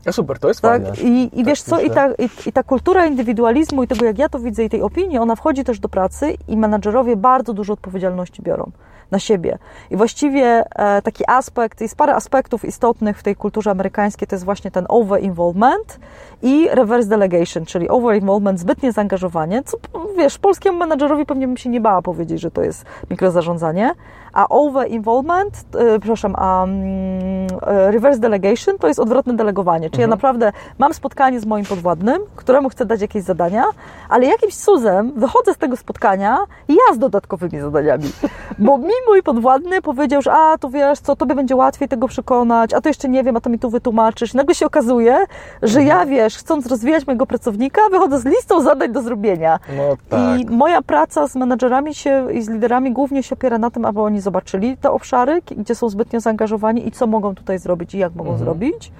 [0.05, 0.83] Ja super, to jest tak?
[0.83, 1.09] fajne.
[1.09, 4.17] I, i tak wiesz co, i ta, i, i, ta kultura indywidualizmu i tego, jak
[4.17, 7.73] ja to widzę i tej opinii, ona wchodzi też do pracy i menadżerowie bardzo dużo
[7.73, 8.71] odpowiedzialności biorą
[9.11, 9.57] na siebie.
[9.89, 14.45] I właściwie e, taki aspekt, jest parę aspektów istotnych w tej kulturze amerykańskiej, to jest
[14.45, 15.99] właśnie ten over-involvement
[16.41, 19.77] i reverse delegation, czyli over-involvement, zbytnie zaangażowanie, co
[20.17, 23.91] wiesz, polskiemu menadżerowi pewnie bym się nie bała powiedzieć, że to jest mikrozarządzanie,
[24.33, 30.09] a over-involvement, e, przepraszam, a mm, e, reverse delegation to jest odwrotne delegowanie, czyli mhm.
[30.09, 33.63] ja naprawdę mam spotkanie z moim podwładnym, któremu chcę dać jakieś zadania,
[34.09, 38.11] ale jakimś cudem wychodzę z tego spotkania i ja z dodatkowymi zadaniami,
[38.59, 42.73] bo mi mój podwładny powiedział, że a, to wiesz co, tobie będzie łatwiej tego przekonać,
[42.73, 44.33] a to jeszcze nie wiem, a to mi tu wytłumaczysz.
[44.33, 45.25] I nagle się okazuje,
[45.61, 46.09] że ja, mhm.
[46.09, 49.59] wiesz, chcąc rozwijać mojego pracownika, wychodzę z listą zadań do zrobienia.
[49.77, 50.39] No, tak.
[50.39, 54.01] I moja praca z menadżerami się i z liderami głównie się opiera na tym, aby
[54.01, 58.15] oni zobaczyli te obszary, gdzie są zbytnio zaangażowani i co mogą tutaj zrobić i jak
[58.15, 58.45] mogą mhm.
[58.45, 58.91] zrobić.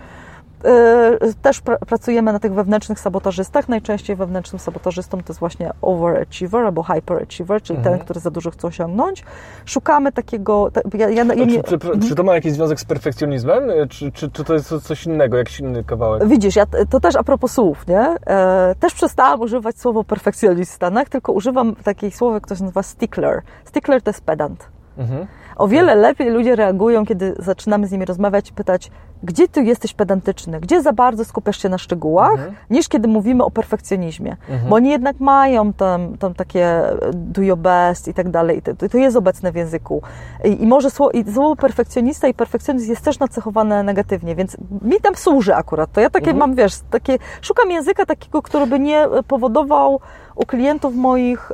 [0.66, 3.70] Y, też pr pracujemy na tych wewnętrznych sabotażystach.
[3.70, 7.98] Najczęściej wewnętrznym sabotażystą to jest właśnie overachiever albo hyperachiever, czyli mhm.
[7.98, 9.24] ten, który za dużo chce osiągnąć.
[9.66, 10.72] Szukamy takiego...
[10.94, 11.64] Ja, ja, ja nie...
[11.64, 13.64] czy, czy, czy, to ma jakiś związek z perfekcjonizmem?
[13.90, 16.28] Czy, czy, czy to jest coś innego, jakiś inny kawałek?
[16.28, 18.16] Widzisz, ja, to też a propos słów, nie?
[18.26, 22.84] E, też przestałam używać słowa perfekcjonist w Stanach, tylko używam takiej słowa, które się nazywa
[22.84, 23.42] stickler.
[23.66, 24.71] Stickler to jest pedant.
[24.98, 25.28] Mhm.
[25.56, 28.92] O wiele lepiej ludzie reagują, kiedy zaczynamy z nimi rozmawiać i pytać,
[29.24, 32.56] gdzie ty jesteś pedantyczny, gdzie za bardzo skupiasz się na szczegółach, mhm.
[32.70, 34.32] niż kiedy mówimy o perfekcjonizmie.
[34.50, 34.70] Mhm.
[34.70, 36.82] Bo oni jednak mają tam, tam takie
[37.14, 38.58] do your best i tak dalej.
[38.58, 40.02] I to, to jest obecne w języku.
[40.44, 45.02] I, i może słowo, i słowo perfekcjonista i perfekcjonizm jest też nacechowane negatywnie, więc mi
[45.02, 45.92] tam służy akurat.
[45.92, 46.38] To ja takie mhm.
[46.38, 50.00] mam, wiesz, takie, szukam języka takiego, który by nie powodował
[50.36, 51.52] u klientów moich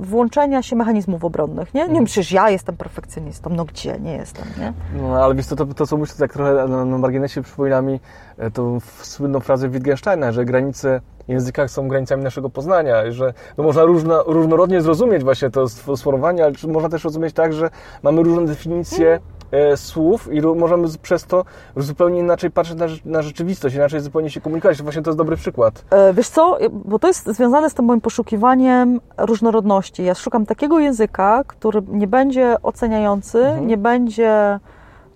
[0.00, 1.80] włączenia się mechanizmów obronnych, nie?
[1.80, 2.04] Nie mhm.
[2.04, 4.72] przecież ja jestem perfekcjonistą, no gdzie, nie jestem, nie?
[5.02, 8.00] No, ale wiesz, to, to, to co myślę, tak trochę na, na marginesie przypomina mi
[8.38, 13.82] e, tą słynną frazę Wittgensteina, że granice językach są granicami naszego poznania, że no można
[13.82, 17.70] różno, różnorodnie zrozumieć właśnie to sformułowanie, ale można też rozumieć tak, że
[18.02, 19.41] mamy różne definicje E,
[19.76, 21.44] słów i możemy przez to
[21.76, 24.82] zupełnie inaczej patrzeć na, na rzeczywistość, inaczej zupełnie się komunikować.
[24.82, 25.84] Właśnie to jest dobry przykład.
[25.90, 30.04] E, wiesz co, bo to jest związane z tym moim poszukiwaniem różnorodności.
[30.04, 33.66] Ja szukam takiego języka, który nie będzie oceniający, mhm.
[33.66, 34.60] nie będzie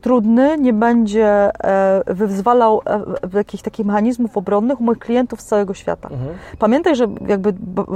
[0.01, 5.75] trudny, nie będzie e, wyzwalał e, jakichś takich mechanizmów obronnych u moich klientów z całego
[5.75, 6.09] świata.
[6.13, 6.31] Mhm.
[6.59, 7.55] Pamiętaj, że jakby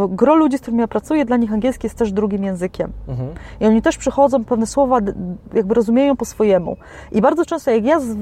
[0.08, 2.92] gro ludzi, z którymi ja pracuję, dla nich angielski jest też drugim językiem.
[3.08, 3.28] Mhm.
[3.60, 4.98] I oni też przychodzą, pewne słowa
[5.54, 6.76] jakby rozumieją po swojemu.
[7.12, 8.16] I bardzo często, jak ja z,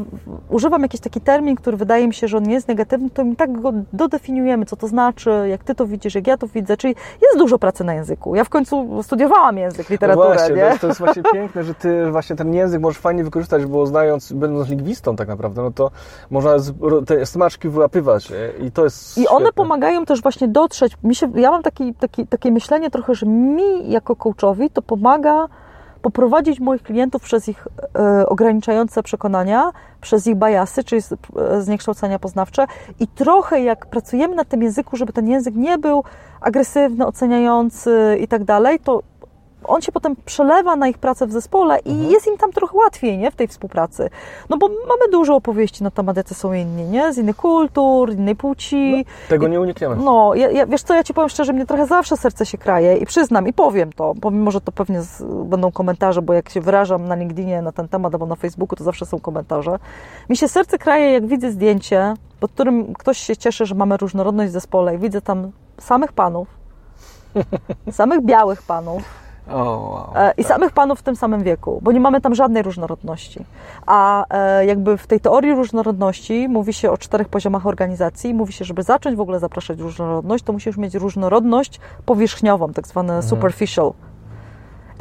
[0.48, 3.36] używam jakiś taki termin, który wydaje mi się, że on nie jest negatywny, to mi
[3.36, 6.76] tak go dodefiniujemy, co to znaczy, jak ty to widzisz, jak ja to widzę.
[6.76, 8.34] Czyli jest dużo pracy na języku.
[8.34, 10.78] Ja w końcu studiowałam język, literaturę, no właśnie, nie?
[10.80, 14.68] To jest właśnie piękne, że ty właśnie ten język możesz fajnie wykorzystać, bo znając, będąc
[14.68, 15.90] lingwistą tak naprawdę, no to
[16.30, 16.50] można
[17.06, 20.96] te smaczki wyłapywać i to jest I one pomagają też właśnie dotrzeć.
[21.02, 25.48] Mi się, ja mam taki, taki, takie myślenie trochę, że mi jako coachowi to pomaga
[26.02, 31.02] poprowadzić moich klientów przez ich e, ograniczające przekonania, przez ich bajasy, czyli
[31.36, 32.66] e, zniekształcenia poznawcze
[33.00, 36.04] i trochę jak pracujemy na tym języku, żeby ten język nie był
[36.40, 39.02] agresywny, oceniający i tak dalej, to
[39.64, 42.10] on się potem przelewa na ich pracę w zespole i mhm.
[42.10, 44.10] jest im tam trochę łatwiej, nie, w tej współpracy.
[44.48, 48.36] No bo mamy dużo opowieści na temat, jacy są inni, nie, z innych kultur, innej
[48.36, 48.96] płci.
[48.96, 49.96] No, tego nie unikniemy.
[49.96, 52.96] No, ja, ja, wiesz co, ja Ci powiem szczerze, mnie trochę zawsze serce się kraje
[52.96, 56.60] i przyznam i powiem to, pomimo, że to pewnie z, będą komentarze, bo jak się
[56.60, 59.78] wyrażam na LinkedInie na ten temat albo na Facebooku, to zawsze są komentarze.
[60.28, 64.50] Mi się serce kraje, jak widzę zdjęcie, pod którym ktoś się cieszy, że mamy różnorodność
[64.50, 66.48] w zespole i widzę tam samych panów,
[67.90, 70.46] samych białych panów, wow, e, I tak.
[70.46, 73.44] samych panów w tym samym wieku, bo nie mamy tam żadnej różnorodności.
[73.86, 78.34] A e, jakby w tej teorii różnorodności mówi się o czterech poziomach organizacji.
[78.34, 83.12] Mówi się, żeby zacząć w ogóle zapraszać różnorodność, to musisz mieć różnorodność powierzchniową, tak zwane
[83.12, 83.30] mhm.
[83.30, 83.92] superficial.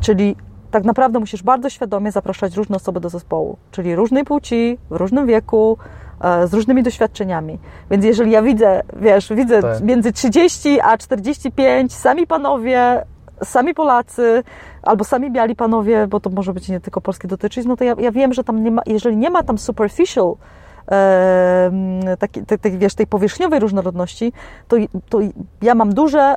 [0.02, 0.36] Czyli
[0.72, 5.28] tak naprawdę musisz bardzo świadomie zapraszać różne osoby do zespołu, czyli różnej płci, w różnym
[5.28, 5.78] wieku,
[6.22, 7.60] e, z różnymi doświadczeniami.
[7.92, 9.82] Więc jeżeli ja widzę, wiesz, widzę tak.
[9.82, 13.06] między 30 a 45 sami panowie
[13.44, 14.44] sami Polacy
[14.84, 17.96] albo sami biali panowie, bo to może być nie tylko polskie dotyczyć, no to ja,
[18.00, 20.36] ja wiem, że tam nie ma, jeżeli nie ma tam superficial
[20.92, 21.72] e,
[22.20, 24.34] taki, te, te, wiesz, tej powierzchniowej różnorodności,
[24.68, 24.78] to,
[25.10, 25.20] to
[25.62, 26.36] ja mam duże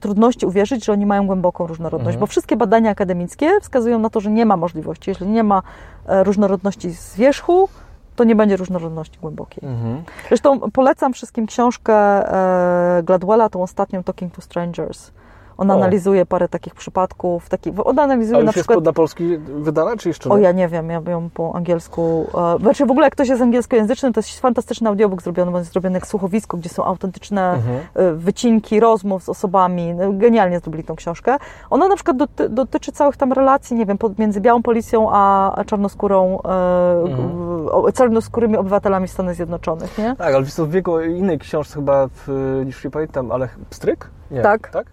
[0.00, 2.20] trudności uwierzyć, że oni mają głęboką różnorodność, mhm.
[2.20, 5.10] bo wszystkie badania akademickie wskazują na to, że nie ma możliwości.
[5.10, 5.62] Jeżeli nie ma
[6.06, 7.68] e, różnorodności z wierzchu,
[8.16, 9.68] to nie będzie różnorodności głębokiej.
[9.68, 10.02] Mhm.
[10.28, 15.12] Zresztą polecam wszystkim książkę e, Gladwella, tą ostatnią Talking to Strangers.
[15.58, 15.74] On o.
[15.74, 17.48] analizuje parę takich przypadków.
[17.48, 18.76] Taki, on analizuje A już na przykład...
[18.76, 20.34] jest na polski wydana, czy jeszcze nie?
[20.34, 22.26] O, ja nie wiem, ja ją po angielsku...
[22.56, 25.72] E, znaczy w ogóle jak ktoś jest angielskojęzyczny, to jest fantastyczny audiobook zrobiony, bo jest
[25.72, 27.78] zrobiony jak słuchowisko, gdzie są autentyczne mhm.
[27.94, 29.94] E, wycinki rozmów z osobami.
[29.94, 31.36] No, genialnie zrobili tą książkę.
[31.70, 36.38] Ona na przykład doty, dotyczy całych tam relacji, nie wiem, między białą policją a czarnoskórą,
[36.44, 37.92] e, mhm.
[37.92, 40.16] czarnoskórymi obywatelami Stanów Zjednoczonych, nie?
[40.16, 42.28] Tak, ale w wieku innej książce chyba, w,
[42.66, 44.10] niż nie pamiętam, ale Pstryk?
[44.30, 44.70] Nie, tak.
[44.70, 44.86] tak?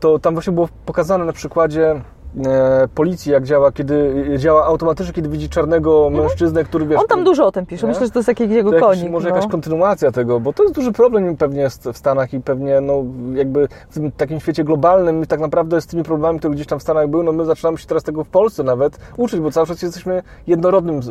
[0.00, 2.00] To tam właśnie było pokazane na przykładzie
[2.46, 6.24] e, policji, jak działa, kiedy działa automatycznie, kiedy widzi czarnego mhm.
[6.24, 7.00] mężczyznę, który wiesz...
[7.00, 7.92] On tam dużo o tym pisze, nie?
[7.92, 9.10] myślę, że to jest jakiś jego konik.
[9.10, 9.34] Może no.
[9.34, 13.04] jakaś kontynuacja tego, bo to jest duży problem pewnie jest w Stanach i pewnie no
[13.34, 16.82] jakby w tym takim świecie globalnym tak naprawdę z tymi problemami, które gdzieś tam w
[16.82, 19.82] Stanach były, no my zaczynamy się teraz tego w Polsce nawet uczyć, bo cały czas
[19.82, 21.02] jesteśmy jednorodnym y,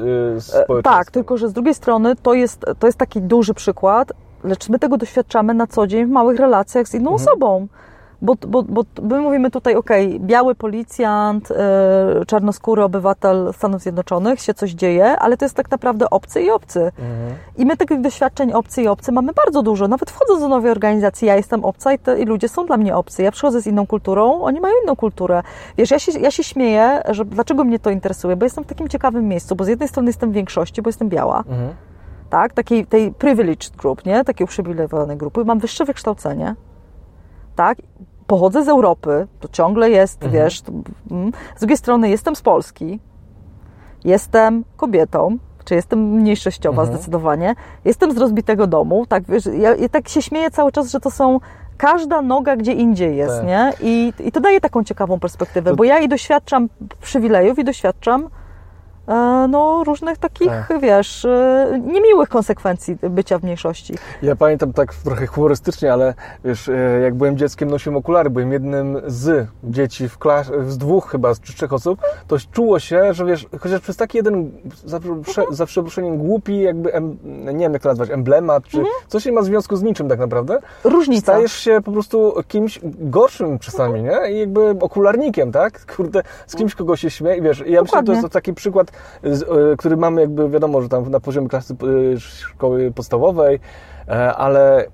[0.41, 0.83] społeczeństwem.
[0.83, 4.79] Tak, tylko że z drugiej strony to jest, to jest taki duży przykład, lecz my
[4.79, 7.15] tego doświadczamy na co dzień w małych relacjach z inną mhm.
[7.15, 7.67] osobą.
[8.21, 14.53] Bo, bo, bo my mówimy tutaj, ok, biały policjant, yy, czarnoskóry obywatel Stanów Zjednoczonych, się
[14.53, 16.79] coś dzieje, ale to jest tak naprawdę obcy i obcy.
[16.79, 17.35] Mhm.
[17.57, 19.87] I my takich doświadczeń obcy i obcy mamy bardzo dużo.
[19.87, 22.95] Nawet wchodząc do nowej organizacji, ja jestem obca i, te, i ludzie są dla mnie
[22.95, 23.23] obcy.
[23.23, 25.43] Ja przychodzę z inną kulturą, oni mają inną kulturę.
[25.77, 28.87] Wiesz, ja się, ja się śmieję, że dlaczego mnie to interesuje, bo jestem w takim
[28.87, 31.73] ciekawym miejscu, bo z jednej strony jestem w większości, bo jestem biała, mhm.
[32.29, 36.55] tak, takiej tej privileged group, nie, takiej uprzywilejowanej grupy, mam wyższe wykształcenie,
[37.57, 37.77] tak?
[38.27, 40.43] pochodzę z Europy, to ciągle jest, mhm.
[40.43, 40.71] wiesz, to,
[41.11, 41.31] mm.
[41.55, 42.99] z drugiej strony jestem z Polski,
[44.03, 46.97] jestem kobietą, czy jestem mniejszościowa mhm.
[46.97, 50.99] zdecydowanie, jestem z rozbitego domu, tak, wiesz, ja, ja tak się śmieję cały czas, że
[50.99, 51.39] to są
[51.77, 53.47] każda noga gdzie indziej jest, tak.
[53.47, 53.73] nie?
[53.81, 55.75] I, I to daje taką ciekawą perspektywę, to...
[55.75, 56.69] bo ja i doświadczam
[57.01, 58.29] przywilejów i doświadczam
[59.49, 60.81] no, różnych takich, tak.
[60.81, 63.95] wiesz, e, niemiłych konsekwencji bycia w mniejszości.
[64.21, 66.13] Ja pamiętam tak trochę humorystycznie, ale
[66.45, 71.11] wiesz, e, jak byłem dzieckiem, nosiłem okulary, byłem jednym z dzieci w klasie, z dwóch
[71.11, 74.51] chyba, czy trzech osób, to czuło się, że wiesz, chociaż przez taki jeden,
[74.85, 75.23] za, mhm.
[75.51, 77.17] za przeproszeniem, głupi jakby, em,
[77.53, 78.95] nie wiem jak to nazwać, emblemat, czy mhm.
[79.07, 80.59] coś nie ma związku z niczym tak naprawdę.
[80.83, 81.21] Różnica.
[81.21, 84.23] Stajesz się po prostu kimś gorszym czasami, mhm.
[84.23, 84.31] nie?
[84.31, 85.95] I jakby okularnikiem, tak?
[85.95, 88.96] Kurde, z kimś, kogo się śmieje, wiesz, ja myślę, że to jest taki przykład E,
[89.77, 91.73] który mamy jakby wiadomo, że tam na poziomie klasy
[92.13, 93.59] e, szkoły podstawowej,
[94.07, 94.85] e, ale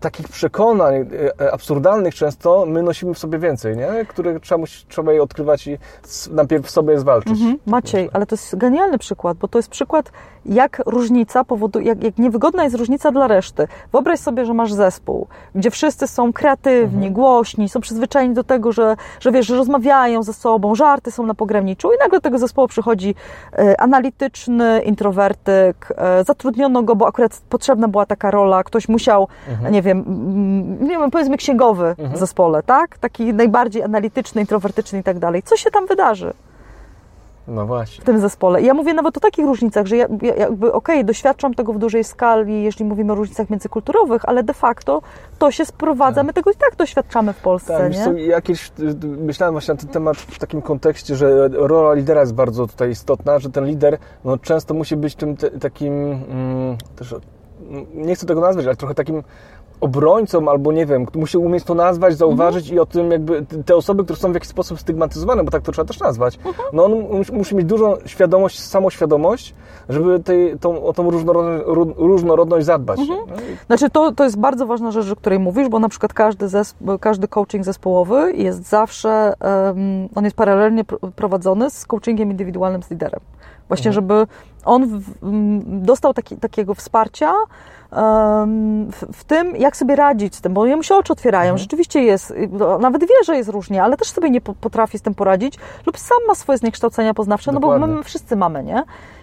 [0.00, 1.08] takich przekonań
[1.52, 4.06] absurdalnych często my nosimy w sobie więcej, nie?
[4.08, 5.78] które trzeba, trzeba je odkrywać i
[6.30, 7.32] najpierw w sobie zwalczyć.
[7.32, 7.58] Mhm.
[7.66, 10.12] Maciej, ale to jest genialny przykład, bo to jest przykład,
[10.46, 13.68] jak różnica powoduje, jak, jak niewygodna jest różnica dla reszty.
[13.92, 17.12] Wyobraź sobie, że masz zespół, gdzie wszyscy są kreatywni, mhm.
[17.12, 21.34] głośni, są przyzwyczajeni do tego, że, że wiesz, że rozmawiają ze sobą, żarty są na
[21.34, 23.14] pograniczu i nagle do tego zespołu przychodzi
[23.52, 29.72] e, analityczny introwertyk, e, zatrudniono go, bo akurat potrzebna była taka rola, ktoś musiał, mhm.
[29.72, 30.04] nie wiem,
[30.80, 32.12] nie wiem, powiedzmy księgowy mhm.
[32.12, 32.98] w zespole, tak?
[32.98, 35.42] Taki najbardziej analityczny, introwertyczny i tak dalej.
[35.42, 36.32] Co się tam wydarzy?
[37.50, 38.02] No właśnie.
[38.02, 38.62] w tym zespole.
[38.62, 41.72] I ja mówię nawet o takich różnicach, że ja, ja jakby okej, okay, doświadczam tego
[41.72, 45.02] w dużej skali, jeśli mówimy o różnicach międzykulturowych, ale de facto
[45.38, 46.26] to się sprowadza, tak.
[46.26, 48.04] my tego i tak doświadczamy w Polsce, tak, nie?
[48.04, 48.72] Co, jakieś,
[49.02, 53.38] myślałem właśnie na ten temat w takim kontekście, że rola lidera jest bardzo tutaj istotna,
[53.38, 57.14] że ten lider no, często musi być tym te, takim mm, też
[57.94, 59.22] nie chcę tego nazwać, ale trochę takim
[59.80, 62.76] obrońcą, albo nie wiem, musi umieć to nazwać, zauważyć mhm.
[62.76, 65.72] i o tym jakby te osoby, które są w jakiś sposób stygmatyzowane, bo tak to
[65.72, 66.68] trzeba też nazwać, mhm.
[66.72, 66.92] no on
[67.32, 69.54] musi mieć dużą świadomość, samoświadomość,
[69.88, 71.64] żeby tej, tą, o tą różnorodność,
[71.96, 73.00] różnorodność zadbać.
[73.00, 73.18] Mhm.
[73.28, 76.48] No Znaczy to, to jest bardzo ważna rzecz, o której mówisz, bo na przykład każdy,
[76.48, 80.84] zespo, każdy coaching zespołowy jest zawsze, um, on jest paralelnie
[81.16, 83.20] prowadzony z coachingiem indywidualnym z liderem.
[83.68, 83.94] Właśnie, mhm.
[83.94, 84.26] żeby
[84.64, 85.04] on w,
[85.64, 87.32] dostał taki, takiego wsparcia,
[89.12, 91.50] w, tym, jak sobie radzić z tym, bo jemu się oczy otwierają.
[91.50, 91.58] Mhm.
[91.58, 95.14] Rzeczywiście jest, no, nawet wie, że jest różnie, ale też sobie nie potrafi z tym
[95.14, 95.54] poradzić,
[95.86, 97.86] lub sam ma swoje zniekształcenia poznawcze, Dokładnie.
[97.86, 98.82] no bo my wszyscy mamy, nie?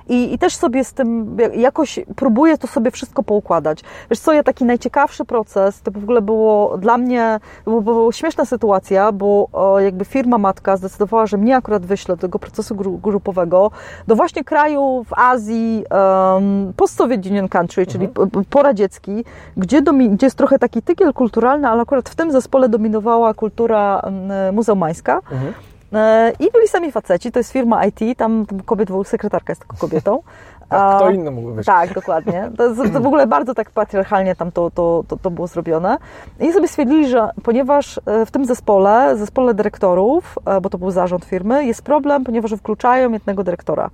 [0.09, 3.83] I, I też sobie z tym jakoś próbuję to sobie wszystko poukładać.
[4.09, 8.45] Wiesz co, ja taki najciekawszy proces, to w ogóle było dla mnie, było, było śmieszna
[8.45, 13.71] sytuacja, bo o, jakby firma matka zdecydowała, że mnie akurat wyśle do tego procesu grupowego
[14.07, 18.45] do właśnie kraju w Azji, um, post-Soviet Country, czyli mhm.
[18.49, 19.25] poradziecki,
[19.57, 24.01] gdzie, domi, gdzie jest trochę taki tygiel kulturalny, ale akurat w tym zespole dominowała kultura
[24.03, 25.15] um, muzułmańska.
[25.31, 25.53] Mhm.
[25.93, 30.19] E, I byli sami faceci, to jest firma IT, tam kobiet, sekretarka jest tylko kobietą.
[30.69, 31.65] A kto inny mógłby być?
[31.65, 32.51] Tak, dokładnie.
[32.57, 35.97] To, to, w ogóle bardzo tak patriarchalnie tam to, to, to, to było zrobione.
[36.39, 40.91] I sobie stwierdzili, że ponieważ e, w tym zespole, zespole dyrektorów, e, bo to był
[40.91, 43.89] zarząd firmy, jest problem, ponieważ wykluczają jednego dyrektora.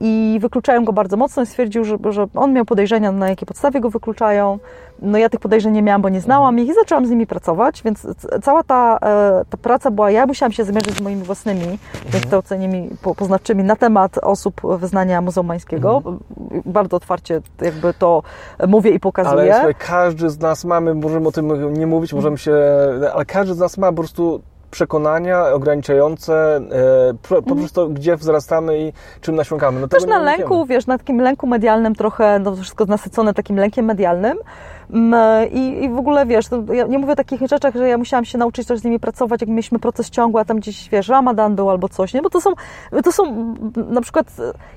[0.00, 3.80] I wykluczają go bardzo mocno i stwierdził, że, że on miał podejrzenia, na jakiej podstawie
[3.80, 4.58] go wykluczają.
[5.02, 6.64] No ja tych podejrzeń nie miałam, bo nie znałam mhm.
[6.66, 8.06] ich i zaczęłam z nimi pracować, więc
[8.42, 11.78] cała ta, e, ta praca była, ja musiałam się zmierzyć z moimi własnymi mhm.
[12.08, 15.96] wykształceniami poznawczymi na temat osób wyznania muzułmańskiego.
[15.96, 16.18] Mhm.
[16.66, 18.22] Bardzo otwarcie jakby to
[18.68, 19.42] mówię i pokazuję.
[19.42, 22.56] Ale słuchaj, każdy z nas mamy, możemy o tym nie mówić, możemy się,
[23.14, 24.40] ale każdy z nas ma po prostu
[24.70, 27.68] przekonania ograniczające e, poprzez mhm.
[27.68, 29.80] to, gdzie wzrastamy i czym nasiąkamy.
[29.80, 33.86] No Też na lęku, wiesz, na takim lęku medialnym trochę, no wszystko nasycone takim lękiem
[33.86, 34.38] medialnym,
[35.52, 38.38] I, I w ogóle wiesz, ja nie mówię o takich rzeczach, że ja musiałam się
[38.38, 41.70] nauczyć też z nimi pracować, jak mieliśmy proces ciągły, a tam gdzieś wiesz, ramadan był
[41.70, 42.22] albo coś, nie?
[42.22, 42.50] Bo to są,
[43.04, 43.54] to są
[43.88, 44.26] na przykład,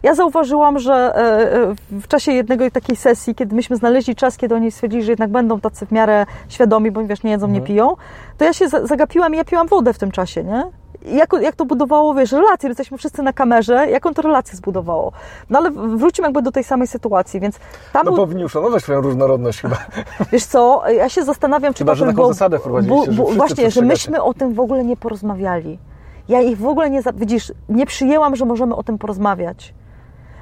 [0.03, 4.55] ja zauważyłam, że e, e, w czasie jednego takiej sesji, kiedy myśmy znaleźli czas, kiedy
[4.55, 7.67] oni stwierdzili, że jednak będą tacy w miarę świadomi, bo wiesz, nie jedzą, nie mhm.
[7.67, 7.95] piją,
[8.37, 10.63] to ja się zagapiłam i ja piłam wodę w tym czasie, nie?
[11.05, 15.11] Jak, jak to budowało, wiesz, relacje, jesteśmy wszyscy na kamerze, jaką to relację zbudowało.
[15.49, 17.59] No ale wróćmy jakby do tej samej sytuacji, więc
[17.93, 18.05] tam...
[18.05, 19.77] No powinni uszanować swoją różnorodność chyba.
[20.31, 21.79] Wiesz co, ja się zastanawiam, czy...
[21.79, 24.97] Chyba, że taką bo, zasadę wprowadziliście, że Właśnie, że myśmy o tym w ogóle nie
[24.97, 25.79] porozmawiali.
[26.29, 27.01] Ja ich w ogóle nie...
[27.15, 29.73] Widzisz, nie przyjęłam, że możemy o tym porozmawiać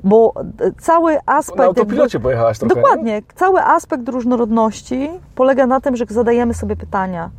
[0.03, 1.57] bo e, cały aspekt...
[1.57, 2.75] Na autopilocie pojechałaś trochę.
[2.75, 3.11] Dokładnie.
[3.11, 3.21] Nie?
[3.35, 7.29] Cały aspekt różnorodności polega na tym, że zadajemy sobie pytania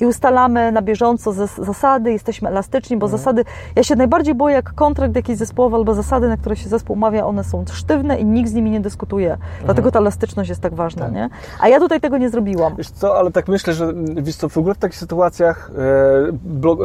[0.00, 3.18] i ustalamy na bieżąco zasady, jesteśmy elastyczni, bo mhm.
[3.18, 3.44] zasady,
[3.76, 7.26] ja się najbardziej boję, jak kontrakt jakiś zespołowy albo zasady, na które się zespół umawia,
[7.26, 9.32] one są sztywne i nikt z nimi nie dyskutuje.
[9.32, 9.50] Mhm.
[9.64, 11.14] Dlatego ta elastyczność jest tak ważna, tak.
[11.14, 11.28] nie?
[11.60, 12.76] A ja tutaj tego nie zrobiłam.
[12.76, 15.70] Wiesz co, ale tak myślę, że wiesz co, w ogóle w takich sytuacjach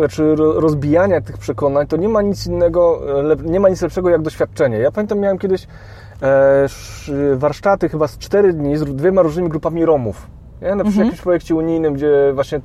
[0.04, 3.02] e, czy rozbijania tych przekonań, to nie ma nic innego,
[3.46, 4.78] nie ma nic lepszego jak doświadczenie.
[4.78, 5.68] Ja pamiętam, miałem kiedyś
[6.22, 6.68] e,
[7.36, 10.28] warsztaty chyba z cztery dni z dwiema różnymi grupami Romów.
[10.62, 10.68] Nie?
[10.68, 11.06] Na przykład mhm.
[11.06, 12.62] jakimś projekcie unijnym, gdzie właśnie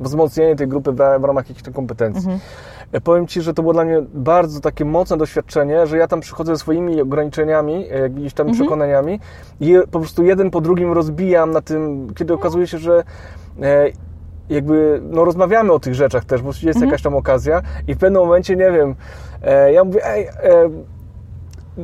[0.00, 2.30] wzmocnienie tej grupy w, w ramach jakichś tam kompetencji.
[2.30, 2.40] Mhm.
[2.92, 6.20] Ja powiem Ci, że to było dla mnie bardzo takie mocne doświadczenie, że ja tam
[6.20, 8.62] przychodzę ze swoimi ograniczeniami, e, jakimiś tam mhm.
[8.64, 9.20] przekonaniami
[9.60, 13.02] i po prostu jeden po drugim rozbijam na tym, kiedy okazuje się, że
[13.62, 13.90] e,
[14.48, 16.86] jakby, no rozmawiamy o tych rzeczach też, bo jest mhm.
[16.86, 18.94] jakaś tam okazja i w pewnym momencie, nie wiem,
[19.42, 20.28] e, ja mówię, ej,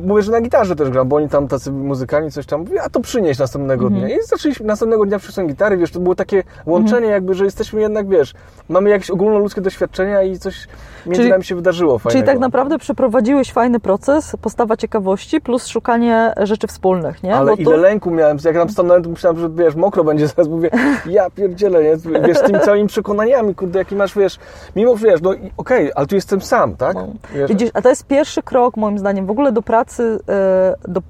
[0.05, 2.89] mówię, że na gitarze też gram, bo oni tam tacy muzykani coś tam mówią, a
[2.89, 4.05] to przynieść następnego mm -hmm.
[4.05, 4.17] dnia.
[4.17, 7.13] I zaczęliśmy następnego dnia przyniosłem gitary, wiesz, to było takie łączenie mm -hmm.
[7.13, 8.33] jakby, że jesteśmy jednak, wiesz,
[8.69, 10.67] mamy jakieś ogólnoludzkie doświadczenia i coś
[11.05, 12.11] między czyli, nami się wydarzyło fajnego.
[12.11, 17.35] Czyli tak naprawdę przeprowadziłeś fajny proces, postawa ciekawości plus szukanie rzeczy wspólnych, nie?
[17.35, 17.77] Ale bo ile to...
[17.77, 20.69] lęku miałem, jak tam stanąłem, to myślałem, że wiesz, mokro będzie zaraz, mówię,
[21.05, 22.21] ja pierdzielę, nie?
[22.21, 24.39] Wiesz, z tymi całymi przekonaniami, kurde, jaki masz, wiesz,
[24.75, 26.95] mimo, że wiesz, no okej, okay, ale tu jestem sam, tak?
[26.95, 27.07] No.
[27.47, 31.01] Widzisz, a to jest pierwszy krok, moim zdaniem, w ogóle do pracy e, do,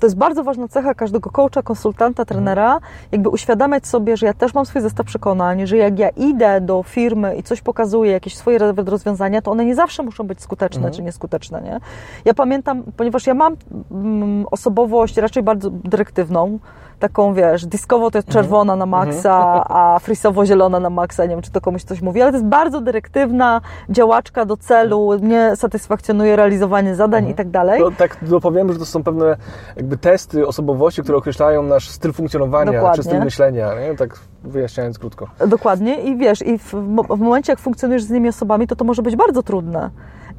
[0.00, 2.80] to jest bardzo ważna cecha każdego coacha, konsultanta, trenera,
[3.12, 6.82] jakby uświadamiać sobie, że ja też mam swój zestaw przekonań, że jak ja idę do
[6.82, 10.94] firmy i coś pokazuję, jakieś swoje rozwiązania, to one nie zawsze muszą być skuteczne mhm.
[10.94, 11.80] czy nieskuteczne, nie?
[12.24, 13.56] Ja pamiętam, ponieważ ja mam
[13.90, 16.58] mm, osobowość raczej bardzo dyrektywną,
[16.98, 18.44] taką, wiesz, diskowo to jest mhm.
[18.44, 19.64] czerwona na maksa, mhm.
[19.68, 22.80] a frisowo-zielona na maksa, nie wiem, czy to komuś coś mówi, ale to jest bardzo
[22.80, 27.32] dyrektywna działaczka do celu, nie satysfakcjonuje realizowanie zadań mhm.
[27.32, 27.82] i tak dalej.
[27.98, 29.36] Tak dopowiem, że to są pewne
[29.76, 33.02] jakby testy osobowości, które określają nasz styl funkcjonowania, Dokładnie.
[33.02, 33.96] czy styl myślenia, nie?
[33.96, 35.28] tak wyjaśniając krótko.
[35.46, 36.74] Dokładnie i wiesz, i w,
[37.10, 39.90] w momencie, jak funkcjonujesz z innymi osobami, to to może być bardzo trudne.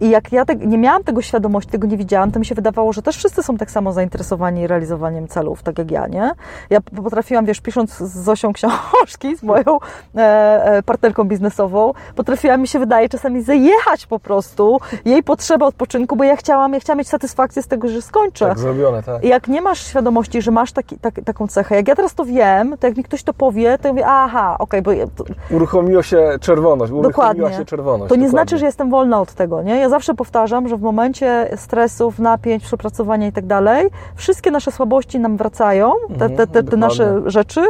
[0.01, 2.93] I jak ja te, nie miałam tego świadomości, tego nie widziałam, to mi się wydawało,
[2.93, 6.31] że też wszyscy są tak samo zainteresowani realizowaniem celów, tak jak ja, nie?
[6.69, 9.79] Ja potrafiłam, wiesz, pisząc z Zosią książki, z moją
[10.15, 10.19] e,
[10.65, 16.23] e, partnerką biznesową, potrafiłam, mi się wydaje, czasami zajechać po prostu jej potrzebę odpoczynku, bo
[16.23, 18.47] ja chciałam, ja chciałam mieć satysfakcję z tego, że skończę.
[18.47, 19.23] Tak zrobione, tak.
[19.23, 22.25] I jak nie masz świadomości, że masz taki, tak, taką cechę, jak ja teraz to
[22.25, 25.55] wiem, to jak mi ktoś to powie, to ja mówię, aha, okej, okay, bo...
[25.55, 27.57] Uruchomiło się czerwoność, uruchomiła dokładnie.
[27.57, 28.09] się czerwoność.
[28.09, 28.29] To nie dokładnie.
[28.29, 29.84] znaczy, że jestem wolna od tego, nie?
[29.86, 35.19] Ja zawsze powtarzam, że w momencie stresów, napięć, przepracowania i tak dalej, wszystkie nasze słabości
[35.19, 37.61] nam wracają, te, te, te, te nasze rzeczy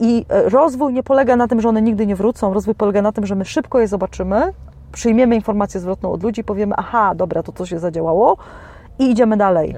[0.00, 2.54] i e, rozwój nie polega na tym, że one nigdy nie wrócą.
[2.54, 4.52] Rozwój polega na tym, że my szybko je zobaczymy,
[4.92, 8.36] przyjmiemy informację zwrotną od ludzi, powiemy, aha, dobra, to co się zadziałało,
[8.98, 9.74] i idziemy dalej.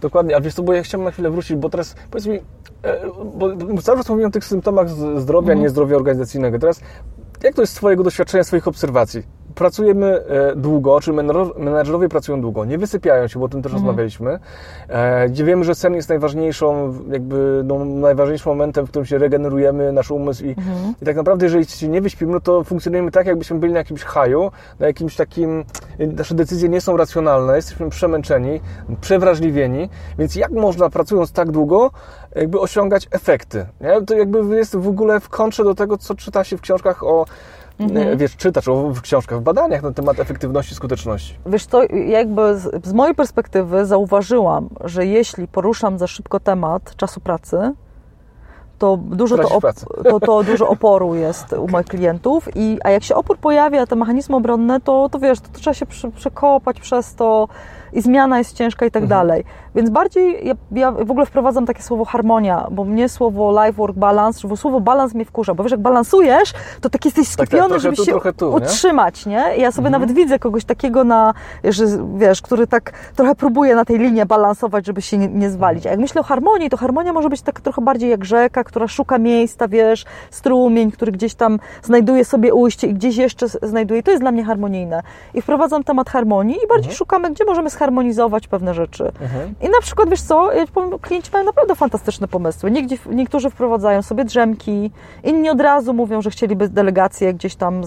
[0.00, 2.42] Dokładnie, a wiesz co, bo ja chciałem na chwilę wrócić, bo teraz powiedz mi, e,
[3.74, 4.88] bo cały czas mówiłem o tych symptomach
[5.20, 5.60] zdrowia, mhm.
[5.60, 6.58] niezdrowia organizacyjnego.
[6.58, 6.80] Teraz
[7.42, 9.22] jak to jest z Twojego doświadczenia, swoich obserwacji?
[9.54, 11.12] Pracujemy e, długo, czy
[11.58, 13.86] menedżerowie pracują długo, nie wysypiają się, bo o tym też mhm.
[13.86, 14.38] rozmawialiśmy,
[14.88, 19.92] e, gdzie wiemy, że sen jest najważniejszą, jakby no, najważniejszym momentem, w którym się regenerujemy,
[19.92, 20.94] nasz umysł i, mhm.
[21.02, 24.02] i tak naprawdę, jeżeli się nie wyśpimy, no to funkcjonujemy tak, jakbyśmy byli na jakimś
[24.02, 24.50] haju,
[24.80, 25.64] na jakimś takim,
[25.98, 28.60] nasze decyzje nie są racjonalne, jesteśmy przemęczeni,
[29.00, 29.88] przewrażliwieni,
[30.18, 31.90] więc jak można pracując tak długo,
[32.34, 34.02] jakby osiągać efekty, nie?
[34.02, 37.26] To jakby jest w ogóle w kontrze do tego, co czyta się w książkach o
[37.78, 38.18] mhm.
[38.18, 38.64] wiesz, czytasz
[38.94, 41.38] w książkach, w badaniach na temat efektywności, skuteczności.
[41.46, 47.20] Wiesz to jakby z, z mojej perspektywy zauważyłam, że jeśli poruszam za szybko temat czasu
[47.20, 47.72] pracy,
[48.82, 49.60] to dużo, to,
[50.04, 53.96] to, to, dużo oporu jest u moich klientów, i, a jak się opór pojawia, te
[53.96, 57.48] mechanizmy obronne, to, to wiesz, to, trzeba się przekopać przez to,
[57.92, 59.20] i zmiana jest ciężka i tak mhm.
[59.20, 59.44] dalej.
[59.74, 63.96] Więc bardziej ja, ja, w ogóle wprowadzam takie słowo harmonia, bo mnie słowo life work
[63.96, 67.46] balance, bo słowo balans mnie wkurza, bo wiesz, jak balansujesz, to tak jesteś tak, tak,
[67.48, 69.56] skupiony, tak, żeby tu, się tu, utrzymać, nie?
[69.56, 69.92] I ja sobie mhm.
[69.92, 71.84] nawet widzę kogoś takiego na, że,
[72.16, 75.86] wiesz, który tak trochę próbuje na tej linii balansować, żeby się nie, nie zwalić.
[75.86, 78.88] A jak myślę o harmonii, to harmonia może być tak trochę bardziej jak rzeka, która
[78.88, 84.02] szuka miejsca, wiesz, strumień, który gdzieś tam znajduje sobie ujście i gdzieś jeszcze znajduje.
[84.02, 85.02] To jest dla mnie harmonijne.
[85.34, 86.96] I wprowadzam temat harmonii i bardziej mhm.
[86.96, 89.12] szukamy, gdzie możemy zharmonizować pewne rzeczy.
[89.20, 89.54] Mhm.
[89.62, 90.50] I na przykład, wiesz co,
[91.02, 92.70] klienci mają naprawdę fantastyczne pomysły.
[93.10, 94.90] niektórzy wprowadzają sobie drzemki,
[95.24, 97.82] inni od razu mówią, że chcieliby delegację gdzieś tam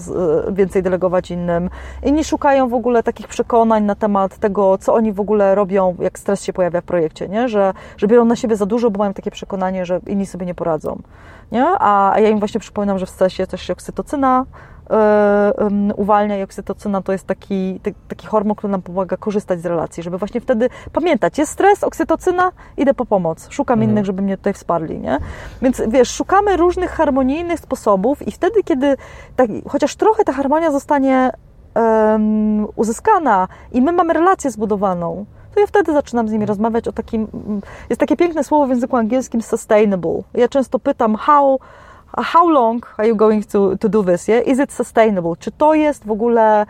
[0.48, 1.70] e, więcej delegować innym.
[2.02, 6.18] Inni szukają w ogóle takich przekonań na temat tego, co oni w ogóle robią, jak
[6.18, 7.48] stres się pojawia w projekcie, nie?
[7.48, 10.54] Że, że biorą na siebie za dużo, bo mają takie przekonanie, że inni sobie nie
[10.54, 10.98] poradzą.
[11.52, 11.66] Nie?
[11.78, 14.44] A ja im właśnie przypominam, że w stresie też się oksytocyna
[15.96, 20.18] uwalnia i oksytocyna to jest taki, taki hormon, który nam pomaga korzystać z relacji, żeby
[20.18, 23.90] właśnie wtedy pamiętać, jest stres, oksytocyna, idę po pomoc, szukam mhm.
[23.90, 25.18] innych, żeby mnie tutaj wsparli, nie?
[25.62, 28.96] Więc wiesz, szukamy różnych harmonijnych sposobów i wtedy, kiedy
[29.36, 31.30] tak, chociaż trochę ta harmonia zostanie
[31.74, 36.92] um, uzyskana i my mamy relację zbudowaną, to ja wtedy zaczynam z nimi rozmawiać o
[36.92, 37.28] takim,
[37.90, 40.22] jest takie piękne słowo w języku angielskim sustainable.
[40.34, 41.58] Ja często pytam, how,
[42.16, 44.28] how long are you going to, to do this?
[44.28, 44.46] Yeah?
[44.46, 45.36] Is it sustainable?
[45.38, 46.66] Czy to jest w ogóle,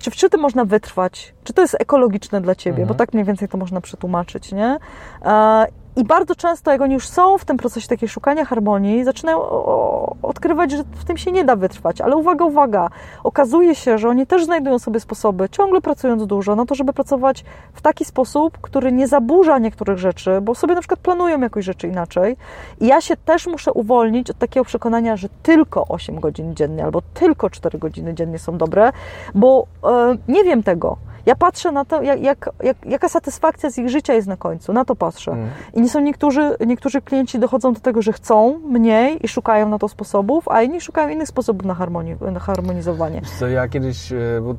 [0.00, 1.34] czy w tym można wytrwać?
[1.44, 2.82] Czy to jest ekologiczne dla ciebie?
[2.82, 2.88] Mhm.
[2.88, 4.78] Bo tak mniej więcej to można przetłumaczyć, nie?
[6.00, 9.40] I bardzo często, jak oni już są w tym procesie takiego szukania harmonii, zaczynają
[10.22, 12.00] odkrywać, że w tym się nie da wytrwać.
[12.00, 12.88] Ale uwaga, uwaga,
[13.24, 17.44] okazuje się, że oni też znajdują sobie sposoby, ciągle pracując dużo, na to, żeby pracować
[17.72, 21.88] w taki sposób, który nie zaburza niektórych rzeczy, bo sobie na przykład planują jakoś rzeczy
[21.88, 22.36] inaczej.
[22.80, 27.02] I ja się też muszę uwolnić od takiego przekonania, że tylko 8 godzin dziennie albo
[27.14, 28.92] tylko 4 godziny dziennie są dobre,
[29.34, 30.96] bo e, nie wiem tego.
[31.26, 32.22] Ja patrzę na to, jak,
[32.62, 35.32] jak, jaka satysfakcja z ich życia jest na końcu, na to patrzę.
[35.32, 35.48] Mm.
[35.74, 39.78] I nie są niektórzy, niektórzy klienci dochodzą do tego, że chcą mniej i szukają na
[39.78, 43.22] to sposobów, a inni szukają innych sposobów na, harmonii, na harmonizowanie.
[43.38, 44.54] Co ja kiedyś e, bo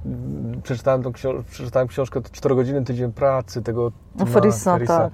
[0.64, 3.92] przeczytałem, tą książ przeczytałem książkę 4 godziny tydzień pracy tego
[4.34, 5.12] Ferisa, tak.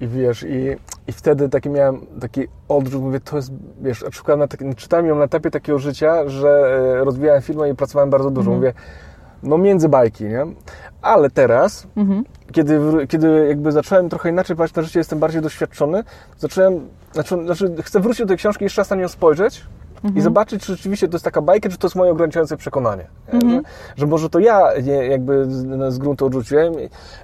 [0.00, 4.04] I wiesz, i, i wtedy taki miałem taki odrzut, mówię, to jest, wiesz,
[4.38, 6.48] na, czytałem ją na etapie takiego życia, że
[7.00, 8.50] e, rozwijałem firmę i pracowałem bardzo dużo.
[8.50, 8.60] Mm.
[8.60, 8.72] Mówię,
[9.42, 10.46] no między bajki, nie?
[11.02, 12.24] Ale teraz, mhm.
[12.52, 16.04] kiedy, kiedy jakby zacząłem trochę inaczej patrzeć na życie, jestem bardziej doświadczony,
[16.38, 20.16] zacząłem, znaczy, znaczy chcę wrócić do tej książki i jeszcze raz na nią spojrzeć mhm.
[20.16, 23.06] i zobaczyć, czy rzeczywiście to jest taka bajka, czy to jest moje ograniczające przekonanie.
[23.32, 23.52] Mhm.
[23.52, 23.60] Że,
[23.96, 24.74] że, może to ja
[25.10, 26.74] jakby z, z gruntu odrzuciłem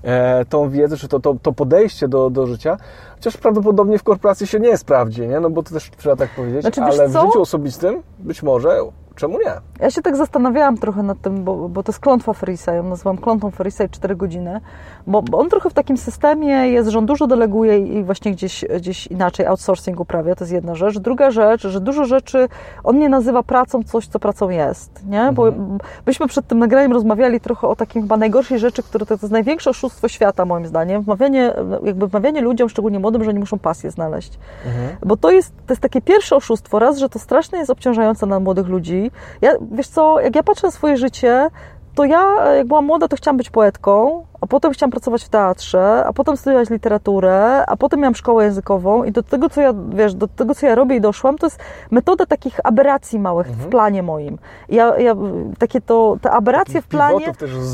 [0.03, 2.77] e, tą wiedzę, czy to, to, to podejście do, do życia,
[3.15, 5.41] chociaż prawdopodobnie w korporacji się nie sprawdzi, nie?
[5.41, 8.83] No bo to też trzeba tak powiedzieć, znaczy, ale w życiu osobistym być może
[9.17, 9.53] czemu nie?
[9.81, 13.19] Ja się tak zastanawiałam trochę nad tym, bo, bo to jest klątwa Ferisa, ją nazywam
[13.19, 14.61] klątwą Ferisa i 4 godziny,
[15.07, 18.65] bo, bo, on trochę w takim systemie jest, że on dużo deleguje i właśnie gdzieś,
[18.77, 20.99] gdzieś inaczej outsourcing uprawia, to jest jedna rzecz.
[20.99, 22.49] Druga rzecz, że dużo rzeczy
[22.85, 25.31] on nie nazywa pracą coś, co pracą jest, nie?
[25.33, 25.79] Bo mhm.
[26.05, 29.71] byśmy przed tym nagraniem rozmawiali trochę o takim chyba najgorszej rzeczy, które to jest największe
[29.71, 31.53] oszustwo świata moim zdaniem, wmawianie,
[31.85, 34.39] jakby wmawianie ludziom, szczególnie młodym, że oni muszą pasję znaleźć.
[34.67, 34.97] Mhm.
[35.07, 38.41] Bo to jest, to jest takie pierwsze oszustwo, raz, że to strasznie jest obciążające na
[38.41, 39.11] młodych ludzi,
[39.43, 41.51] ja, wiesz co, jak ja patrzę na swoje życie,
[41.97, 46.05] to ja, jak byłam młoda, to chciałam być poetką, a potem chciałam pracować w teatrze,
[46.07, 50.15] a potem studiować literaturę, a potem miałam szkołę językową i do tego, co ja, wiesz,
[50.15, 51.59] do tego, co ja robię i doszłam, to jest
[51.91, 53.67] metoda takich aberracji małych mhm.
[53.67, 54.39] w planie moim.
[54.69, 55.15] Ja, ja,
[55.59, 57.33] takie to, te aberracje w planie...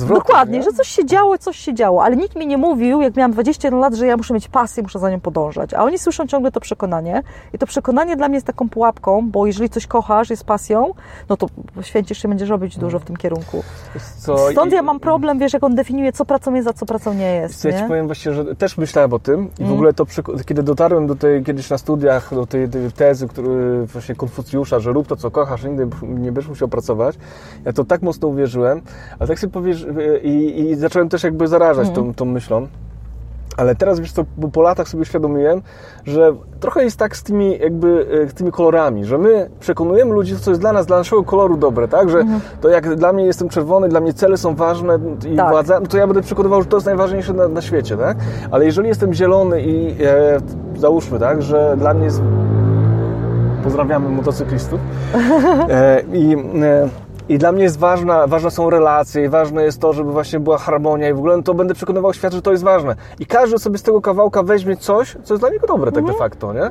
[0.09, 0.65] dokładnie, nie?
[0.65, 3.81] że coś się działo, coś się działo, ale nikt mi nie mówił, jak miałam 21
[3.81, 6.61] lat, że ja muszę mieć pasję, muszę za nią podążać, a oni słyszą ciągle to
[6.61, 10.95] przekonanie i to przekonanie dla mnie jest taką pułapką, bo jeżeli coś kochasz, jest pasją,
[11.29, 11.47] no to
[11.81, 13.63] święcisz się, będziesz robić dużo w tym kierunku.
[14.19, 14.51] Co?
[14.53, 17.35] Stąd ja mam problem, wiesz, jak on definiuje, co pracą jest, a co pracą nie
[17.35, 17.65] jest.
[17.65, 19.73] Ja Ci powiem właśnie, że też myślałem o tym i w mm.
[19.73, 20.07] ogóle to,
[20.47, 24.93] kiedy dotarłem do tej, kiedyś na studiach, do tej, tej tezy, który właśnie Konfucjusza, że
[24.93, 27.17] rób to, co kochasz, nigdy nie będziesz musiał pracować,
[27.65, 28.83] ja to tak mocno uwierzyłem,
[29.19, 29.87] ale tak sobie powiesz
[30.23, 31.95] i, i zacząłem też jakby zarażać mm.
[31.95, 32.67] tą, tą myślą.
[33.57, 35.63] Ale teraz, wiesz co, po latach sobie uświadomiłem,
[36.05, 40.37] że trochę jest tak z tymi jakby e, z tymi kolorami, że my przekonujemy ludzi,
[40.37, 42.11] co jest dla nas, dla naszego koloru dobre, tak?
[42.11, 42.41] Że mhm.
[42.61, 44.99] to jak dla mnie jestem czerwony, dla mnie cele są ważne
[45.33, 45.51] i tak.
[45.51, 48.17] władza, no to ja będę przekonywał, że to jest najważniejsze na, na świecie, tak?
[48.51, 50.39] Ale jeżeli jestem zielony i e,
[50.77, 52.23] załóżmy, tak, że dla mnie jest...
[53.65, 54.81] Pozdrawiamy motocyklistów.
[55.69, 56.37] E, I...
[56.63, 56.89] E,
[57.29, 60.59] i dla mnie jest ważna, ważne są relacje i ważne jest to, żeby właśnie była
[60.59, 62.97] harmonia i w ogóle no to będę przekonywał świat, że to jest ważne.
[63.19, 66.13] I każdy sobie z tego kawałka weźmie coś, co jest dla niego dobre tak de
[66.13, 66.19] mhm.
[66.19, 66.71] facto, nie?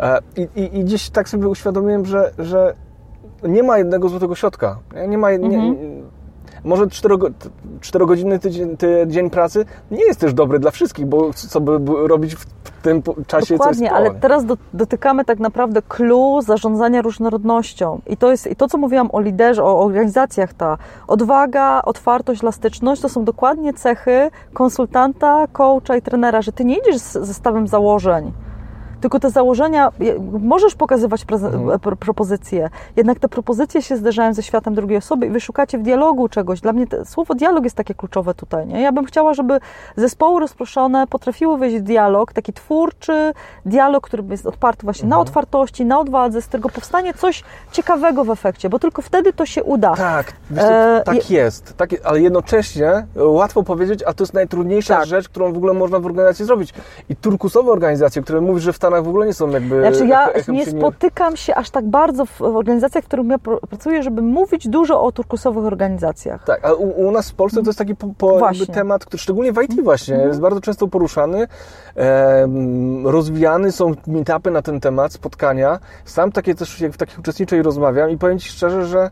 [0.00, 2.74] E, I, i, i gdzieś tak sobie uświadomiłem, że, że
[3.42, 4.78] nie ma jednego złotego środka.
[5.08, 5.30] Nie ma...
[5.30, 5.76] Nie, mhm.
[6.64, 6.86] Może
[7.80, 12.34] 4, godziny tydzień, tydzień pracy nie jest też dobry dla wszystkich, bo co by robić
[12.34, 12.46] w
[12.82, 18.00] tym czasie Dokładnie, coś ale teraz do, dotykamy tak naprawdę clue zarządzania różnorodnością.
[18.06, 23.02] I to jest i to, co mówiłam o liderze, o organizacjach, ta odwaga, otwartość, elastyczność,
[23.02, 28.32] to są dokładnie cechy konsultanta, coacha i trenera, że ty nie idziesz z zestawem założeń,
[29.02, 29.92] tylko te założenia,
[30.40, 31.70] możesz pokazywać mhm.
[31.70, 35.82] E, propozycje, jednak te propozycje się zderzają ze światem drugiej osoby i wy szukacie w
[35.82, 36.60] dialogu czegoś.
[36.60, 38.66] Dla mnie te, słowo dialog jest takie kluczowe tutaj.
[38.66, 38.82] Nie?
[38.82, 39.60] Ja bym chciała, żeby
[39.96, 43.32] zespoły rozproszone potrafiły wejść w dialog, taki twórczy
[43.66, 45.10] dialog, który jest oparty właśnie mhm.
[45.10, 49.46] na otwartości, na odwadze, z którego powstanie coś ciekawego w efekcie, bo tylko wtedy to
[49.46, 49.94] się uda.
[49.96, 55.06] Tak, e, tak jest, tak, ale jednocześnie łatwo powiedzieć, a to jest najtrudniejsza tak.
[55.06, 56.74] rzecz, którą w ogóle można w organizacji zrobić.
[57.08, 59.80] I turkusowe organizacje, które mówisz, że w Stanach Stanach w ogóle nie są jakby...
[59.80, 63.38] Znaczy ja nie spotykam się aż tak bardzo w, organizacjach, w których ja
[63.68, 66.44] pracuję, żeby mówić dużo o turkusowych organizacjach.
[66.44, 69.52] Tak, a u, u nas w Polsce to jest taki po, po temat, który szczególnie
[69.52, 70.28] w IT właśnie mm.
[70.28, 71.46] jest bardzo często poruszany,
[71.96, 72.48] e,
[73.04, 75.78] rozwijany, są meetupy na ten temat, spotkania.
[76.04, 79.10] Sam takie też jak w takich uczestniczę i rozmawiam i powiem Ci szczerze, że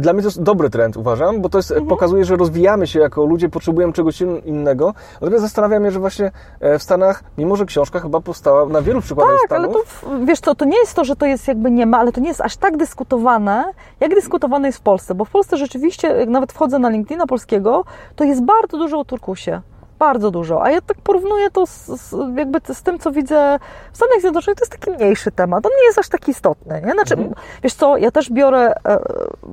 [0.00, 1.88] dla mnie to jest dobry trend, uważam, bo to jest, mhm.
[1.88, 4.94] pokazuje, że rozwijamy się jako ludzie, potrzebujemy czegoś innego.
[5.20, 9.00] Natomiast zastanawiam się, że właśnie e, w Stanach, mimo że książka chyba powstała na wielu
[9.00, 10.04] przykładach tak, Stanów.
[10.06, 12.12] ale to, wiesz co, to nie jest to, że to jest jakby nie ma, ale
[12.12, 13.64] to nie jest aż tak dyskutowane,
[14.00, 17.84] jak dyskutowane jest w Polsce, bo w Polsce rzeczywiście, jak nawet wchodzę na LinkedIna polskiego,
[18.16, 19.60] to jest bardzo dużo o turkusie
[20.02, 20.62] bardzo dużo.
[20.64, 23.58] A ja tak porównuję to z, z, jakby z tym, co widzę
[23.92, 25.66] w Stanach Zjednoczonych, to jest taki mniejszy temat.
[25.66, 26.82] On nie jest aż tak istotny.
[26.86, 26.92] Nie?
[26.92, 27.34] Znaczy, mhm.
[27.62, 28.98] wiesz co, ja też biorę e,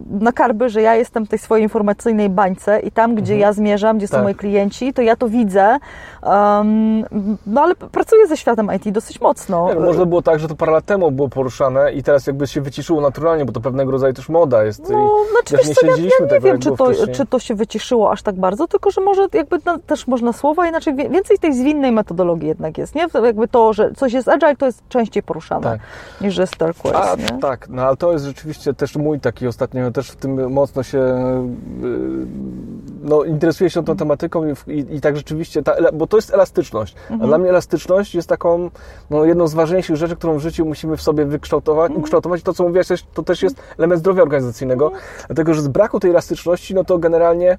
[0.10, 3.40] na karby, że ja jestem w tej swojej informacyjnej bańce i tam, gdzie mhm.
[3.40, 4.20] ja zmierzam, gdzie tak.
[4.20, 5.78] są moi klienci, to ja to widzę.
[6.24, 7.06] Um,
[7.48, 9.68] no ale pracuję ze światem IT dosyć mocno.
[9.70, 12.48] Nie, no, można było tak, że to parę lat temu było poruszane i teraz jakby
[12.48, 14.90] się wyciszyło naturalnie, bo to pewnego rodzaju też moda jest.
[14.90, 18.22] No, znaczy, wiesz co, ja, ja nie wiem, czy to, czy to się wyciszyło aż
[18.22, 22.48] tak bardzo, tylko że może jakby no, też można słowa, inaczej więcej tej zwinnej metodologii
[22.48, 23.08] jednak jest, nie?
[23.24, 25.80] Jakby to, że coś jest agile, to jest częściej poruszane tak.
[26.22, 27.40] niż że Starquest, A, nie?
[27.42, 31.00] Tak, no ale to jest rzeczywiście też mój taki ostatnio, też w tym mocno się
[31.00, 36.34] y, no, interesuję się tą tematyką i, i, i tak rzeczywiście, ta, bo to jest
[36.34, 36.96] elastyczność.
[37.02, 37.22] Mhm.
[37.22, 38.70] A dla mnie elastyczność jest taką
[39.10, 41.86] no, jedną z ważniejszych rzeczy, którą w życiu musimy w sobie wykształtować.
[41.86, 42.02] Mhm.
[42.02, 42.42] ukształtować.
[42.42, 45.04] I to, co mówiłaś, to też jest element zdrowia organizacyjnego, mhm.
[45.28, 47.58] dlatego że z braku tej elastyczności, no to generalnie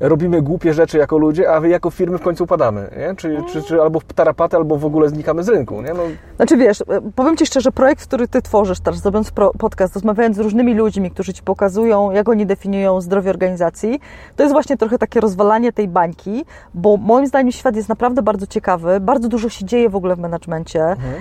[0.00, 3.16] robimy głupie rzeczy jako ludzie, a wy jako firmy w końcu upadamy, nie?
[3.16, 5.94] Czy, czy, czy albo w tarapaty, albo w ogóle znikamy z rynku, nie?
[5.94, 6.02] No.
[6.36, 6.84] Znaczy wiesz, e,
[7.14, 11.32] powiem Ci szczerze, projekt, który Ty tworzysz teraz, zrobiąc podcast, rozmawiając z różnymi ludźmi, którzy
[11.32, 14.00] Ci pokazują, jak oni definiują zdrowie organizacji,
[14.36, 18.46] to jest właśnie trochę takie rozwalanie tej bańki, bo moim zdaniem świat jest naprawdę bardzo
[18.46, 20.84] ciekawy, bardzo dużo się dzieje w ogóle w menadżmencie.
[20.84, 21.14] Mhm.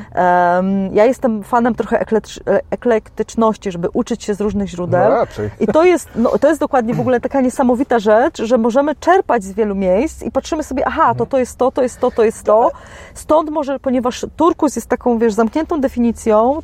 [0.55, 5.09] Um, ja jestem fanem trochę e, eklektyczności, żeby uczyć się z różnych źródeł.
[5.09, 5.26] No
[5.59, 9.43] I to jest, no, to jest dokładnie w ogóle taka niesamowita rzecz, że możemy czerpać
[9.43, 12.24] z wielu miejsc i patrzymy sobie, aha, to to jest to, to jest to, to
[12.24, 12.72] jest to.
[13.14, 16.61] Stąd może, ponieważ turkus jest taką, wiesz, zamkniętą definicją,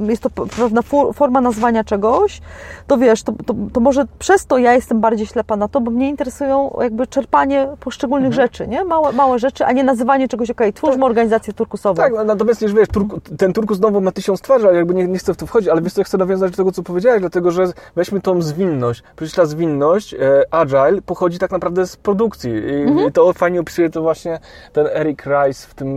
[0.00, 0.82] yy, jest to pewna
[1.14, 2.40] forma nazwania czegoś,
[2.86, 5.90] to wiesz, to, to, to, może przez to ja jestem bardziej ślepa na to, bo
[5.90, 8.42] mnie interesują jakby czerpanie poszczególnych mhm.
[8.42, 8.84] rzeczy, nie?
[8.84, 11.06] Małe, małe rzeczy, a nie nazywanie czegoś, okej, okay, twórzmy tak.
[11.06, 11.94] organizację turkusową.
[11.94, 15.18] Tak, natomiast już wiesz, turku, ten turkus znowu ma tysiąc twarzy, ale jakby nie, nie
[15.18, 17.64] chcę w to wchodzić, ale wiesz co, chcę nawiązać do tego, co powiedziałeś, dlatego, że
[17.96, 19.02] weźmy tą zwinność.
[19.16, 20.18] Przecież ta zwinność, e,
[20.74, 23.12] agile, pochodzi tak naprawdę z produkcji i mhm.
[23.12, 24.38] to fajnie opisuje to właśnie
[24.72, 25.88] ten Eric Rice w tym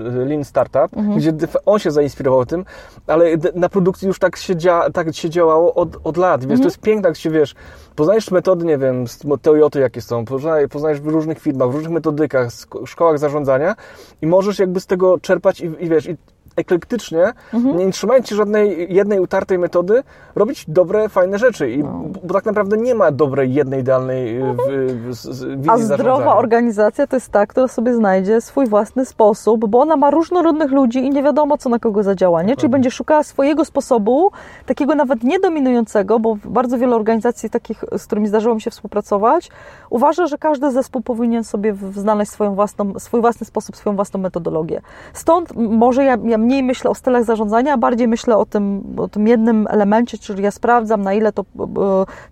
[0.00, 1.18] e, Lean Startup, mhm.
[1.18, 1.32] gdzie
[1.66, 2.64] on się zainspirował tym,
[3.06, 6.60] ale na produkcji już tak się, dzia, tak się działało od, od lat, wiesz, mhm.
[6.60, 7.54] to jest piękne, jak się, wiesz,
[7.96, 10.24] poznajesz metody, nie wiem, z Toyoty jakie są,
[10.70, 12.48] poznajesz w różnych firmach, w różnych metodykach,
[12.86, 13.74] szkołach zarządzania
[14.22, 16.16] i możesz jakby z tego czerpać i, i wiesz, i
[16.56, 17.76] eklektycznie, mhm.
[17.78, 20.02] nie trzymając się żadnej jednej utartej metody,
[20.34, 21.70] robić dobre, fajne rzeczy.
[21.70, 22.04] I, no.
[22.24, 24.56] Bo tak naprawdę nie ma dobrej, jednej, idealnej mhm.
[24.58, 29.66] w, w, w, A zdrowa organizacja to jest ta, która sobie znajdzie swój własny sposób,
[29.66, 32.42] bo ona ma różnorodnych ludzi i nie wiadomo, co na kogo zadziała.
[32.42, 32.56] Nie?
[32.56, 34.30] Czyli będzie szukała swojego sposobu,
[34.66, 39.50] takiego nawet niedominującego, bo bardzo wiele organizacji takich, z którymi zdarzyło mi się współpracować,
[39.90, 44.80] uważa, że każdy zespół powinien sobie znaleźć swoją własną, swój własny sposób, swoją własną metodologię.
[45.12, 49.08] Stąd może ja, ja mniej myślę o stylach zarządzania, a bardziej myślę o tym, o
[49.08, 51.64] tym jednym elemencie, czyli ja sprawdzam, na ile to, e,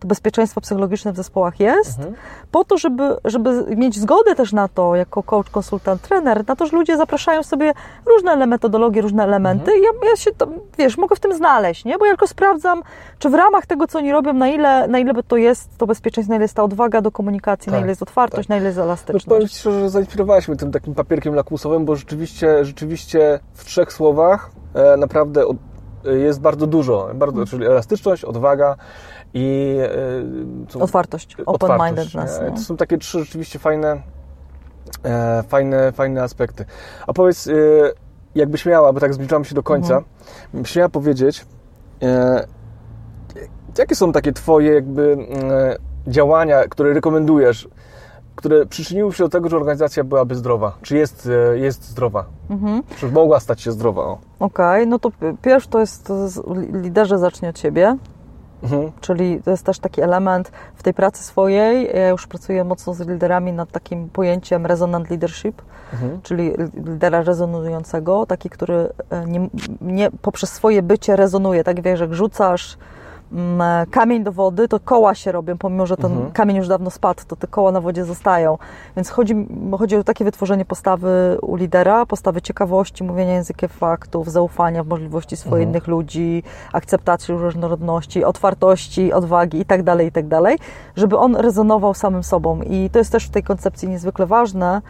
[0.01, 2.17] to bezpieczeństwo psychologiczne w zespołach jest, mhm.
[2.51, 6.67] po to, żeby, żeby mieć zgodę też na to, jako coach, konsultant, trener, na to,
[6.67, 7.73] że ludzie zapraszają sobie
[8.07, 9.83] różne metodologie, różne elementy mhm.
[9.83, 11.99] ja, ja się tam, wiesz, mogę w tym znaleźć, nie?
[11.99, 12.83] Bo ja tylko sprawdzam,
[13.19, 16.33] czy w ramach tego, co oni robią, na ile, na ile to jest to bezpieczeństwo,
[16.33, 18.49] na ile jest ta odwaga do komunikacji, tak, na ile jest otwartość, tak.
[18.49, 19.27] na ile jest elastyczność.
[19.27, 23.65] No, powiem Ci szczerze, że zainspirowałeś mnie tym takim papierkiem lakmusowym, bo rzeczywiście, rzeczywiście w
[23.65, 25.44] trzech słowach e, naprawdę
[26.05, 28.76] jest bardzo dużo, bardzo, czyli elastyczność, odwaga
[29.34, 29.76] i
[30.76, 32.40] e, otwartość, open-mindedness.
[32.55, 34.03] To są takie trzy rzeczywiście fajne,
[35.05, 36.64] e, fajne, fajne aspekty.
[37.07, 37.49] A powiedz,
[38.34, 40.05] jakbyś miała, bo tak zbliżamy się do końca, mhm.
[40.55, 41.46] byś miała powiedzieć,
[43.78, 45.16] jakie są takie Twoje jakby
[46.07, 47.68] działania, które rekomendujesz
[48.39, 50.72] które przyczyniły się do tego, że organizacja byłaby zdrowa?
[50.82, 52.24] Czy jest, e, jest zdrowa?
[52.51, 52.82] Mhm.
[52.97, 54.03] Czy mogła stać się zdrowa?
[54.03, 55.11] Okej, okay, no to
[55.43, 56.11] pierwszy to jest
[56.82, 57.97] liderze zacznie od siebie.
[58.62, 58.93] Mhm.
[59.01, 61.91] Czyli to jest też taki element w tej pracy swojej.
[61.95, 65.62] Ja już pracuję mocno z liderami nad takim pojęciem resonant leadership,
[65.93, 66.22] mhm.
[66.22, 66.53] czyli
[66.84, 69.49] lidera rezonującego, taki, który e, nie,
[69.80, 71.64] nie, poprzez swoje bycie rezonuje.
[71.64, 72.78] Tak wiesz, jak rzucasz
[73.91, 76.33] kamień do wody, to koła się robią, pomimo że ten Mhm.
[76.33, 78.59] kamień już dawno spadł, to te koła na wodzie zostają.
[78.97, 79.47] Więc chodzi,
[79.79, 85.37] chodzi o takie wytworzenie postawy u lidera, postawy ciekawości, mówienia językiem faktów, zaufania w możliwości
[85.37, 85.68] swoich Mhm.
[85.70, 90.41] innych ludzi, akceptacji różnorodności, otwartości, odwagi itd., itd.,
[90.97, 92.62] żeby on rezonował samym sobą.
[92.62, 94.83] I to jest też w tej koncepcji niezwykle ważne,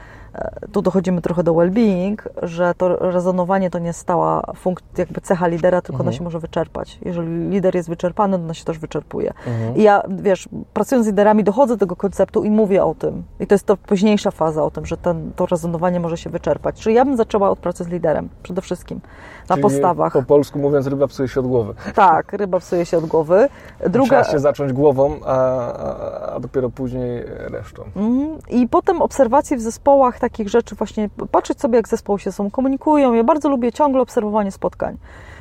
[0.72, 5.82] tu dochodzimy trochę do well-being, że to rezonowanie to nie stała funk- jakby cecha lidera,
[5.82, 6.98] tylko ona się może wyczerpać.
[7.02, 9.32] Jeżeli lider jest wyczerpany, to ona się też wyczerpuje.
[9.76, 13.22] I ja, wiesz, pracując z liderami dochodzę do tego konceptu i mówię o tym.
[13.40, 16.80] I to jest to późniejsza faza o tym, że ten, to rezonowanie może się wyczerpać.
[16.80, 19.00] Czyli ja bym zaczęła od pracy z liderem, przede wszystkim,
[19.48, 20.12] na Czyli postawach.
[20.12, 21.74] Po polsku mówiąc, ryba psuje się od głowy.
[21.94, 23.48] Tak, ryba psuje się od głowy.
[23.88, 27.82] Druga, Trzeba się zacząć głową, a, a, dopiero później resztą.
[27.96, 28.38] Mhm.
[28.50, 32.50] I potem obserwacje w zespołach takich rzeczy, właśnie patrzeć sobie, jak zespoły się ze sobą
[32.50, 33.14] komunikują.
[33.14, 34.96] Ja bardzo lubię ciągle obserwowanie spotkań.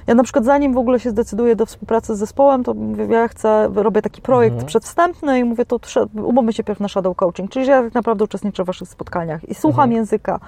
[0.07, 3.27] Ja na przykład zanim w ogóle się zdecyduję do współpracy z zespołem, to mówię, ja
[3.27, 4.67] chcę, robię taki projekt Mhm.
[4.67, 5.79] przedwstępny i mówię, to
[6.23, 9.49] umówmy się pierw na shadow coaching, czyli że ja tak naprawdę uczestniczę w waszych spotkaniach
[9.49, 9.91] i słucham Mhm.
[9.97, 10.39] języka.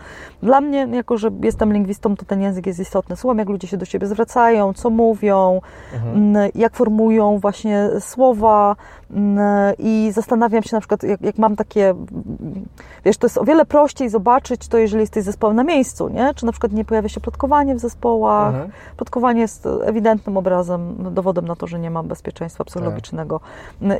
[0.44, 3.16] Dla mnie, jako że jestem lingwistą, to ten język jest istotny.
[3.16, 5.62] Słucham, jak ludzie się do siebie zwracają, co mówią,
[5.94, 6.52] Mhm.
[6.56, 8.76] jak formułują właśnie słowa
[9.80, 11.94] i zastanawiam się na przykład, jak, jak mam takie,
[13.06, 16.34] wiesz, to jest o wiele prościej zobaczyć to, jeżeli jesteś zespołem na miejscu, nie?
[16.34, 18.48] Czy na przykład nie pojawia się plotkowanie w zespołach.
[18.54, 18.72] Mhm.
[18.98, 23.40] Plotkowanie jest ewidentnym obrazem, dowodem na to, że nie ma bezpieczeństwa psychologicznego.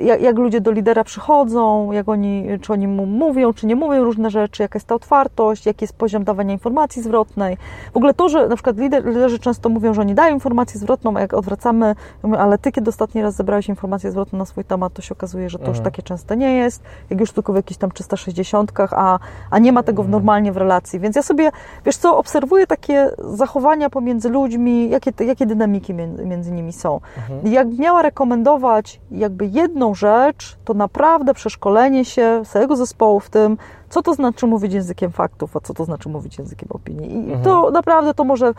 [0.02, 4.04] Jak, jak ludzie do lidera przychodzą, jak oni, czy oni mu mówią, czy nie mówią
[4.04, 7.58] różne rzeczy, jaka jest ta otwartość, jaki jest poziom dawania informacji zwrotnej.
[7.94, 11.18] W ogóle to, że na przykład lider, liderzy często mówią, że oni dają informację zwrotną,
[11.18, 11.86] a jak odwracamy,
[12.24, 15.14] ja mówię, ale ty kiedy ostatni raz zebrałeś informację zwrotną na swój temat, to się
[15.14, 15.84] okazuje, że to już Mhm.
[15.84, 19.20] takie częste nie jest, jak już tylko w jakichś tam 360, a,
[19.52, 21.00] a nie ma tego w normalnie w relacji.
[21.00, 21.52] Więc ja sobie,
[21.86, 27.00] wiesz co, obserwuję takie zachowania pomiędzy ludźmi, jakie, jakie dynamiki między, nimi są.
[27.44, 33.58] I jak miała rekomendować jakby jedną rzecz, to naprawdę przeszkolenie się całego zespołu w tym,
[33.90, 37.14] co to znaczy mówić językiem faktów, a co to znaczy mówić językiem opinii.
[37.14, 37.42] I Mhm.
[37.44, 38.54] to naprawdę to może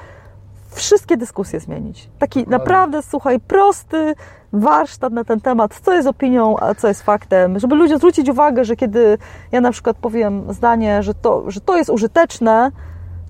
[0.71, 2.09] wszystkie dyskusje zmienić.
[2.19, 4.15] Taki naprawdę, słuchaj, prosty
[4.53, 8.65] warsztat na ten temat, co jest opinią, a co jest faktem, żeby ludzie zwrócić uwagę,
[8.65, 9.19] że kiedy
[9.53, 12.71] ja na przykład powiem zdanie, że to, że to jest użyteczne,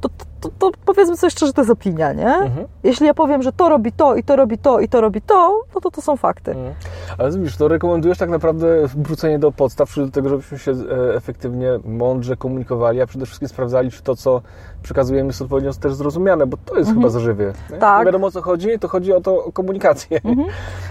[0.00, 2.34] to, to, to powiedzmy sobie szczerze, że to jest opinia, nie?
[2.34, 2.66] Mhm.
[2.82, 5.62] Jeśli ja powiem, że to robi to i to robi to i to robi to,
[5.74, 6.50] no to to są fakty.
[6.50, 6.74] Mhm.
[7.18, 11.14] Ale widzisz, to rekomendujesz tak naprawdę wrócenie do podstaw, czyli do tego, żebyśmy się e,
[11.16, 14.42] efektywnie, mądrze komunikowali, a przede wszystkim sprawdzali, czy to, co
[14.82, 17.52] przekazujemy, jest odpowiednio też zrozumiane, bo to jest chyba zażywie.
[17.70, 17.76] nie?
[17.78, 17.98] Tak.
[17.98, 20.20] Nie wiadomo o co chodzi, to chodzi o to o komunikację.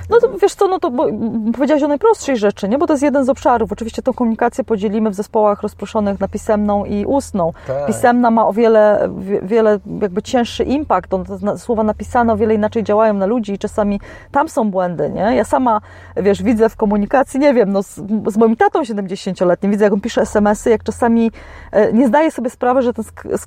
[0.09, 1.07] No to wiesz co, no to bo,
[1.53, 2.77] powiedziałaś o najprostszej rzeczy, nie?
[2.77, 3.71] Bo to jest jeden z obszarów.
[3.71, 7.53] Oczywiście tą komunikację podzielimy w zespołach rozproszonych na pisemną i ustną.
[7.67, 7.85] Tak.
[7.87, 11.13] Pisemna ma o wiele, wie- wiele jakby cięższy impact.
[11.13, 11.23] On,
[11.57, 13.99] słowa napisane o wiele inaczej działają na ludzi i czasami
[14.31, 15.21] tam są błędy, nie?
[15.35, 15.81] Ja sama,
[16.17, 17.95] wiesz, widzę w komunikacji, nie wiem, no z,
[18.27, 21.31] z moim tatą 70-letnim, widzę jak on pisze SMS-y, jak czasami
[21.71, 23.37] e, nie zdaje sobie sprawy, że ta sk-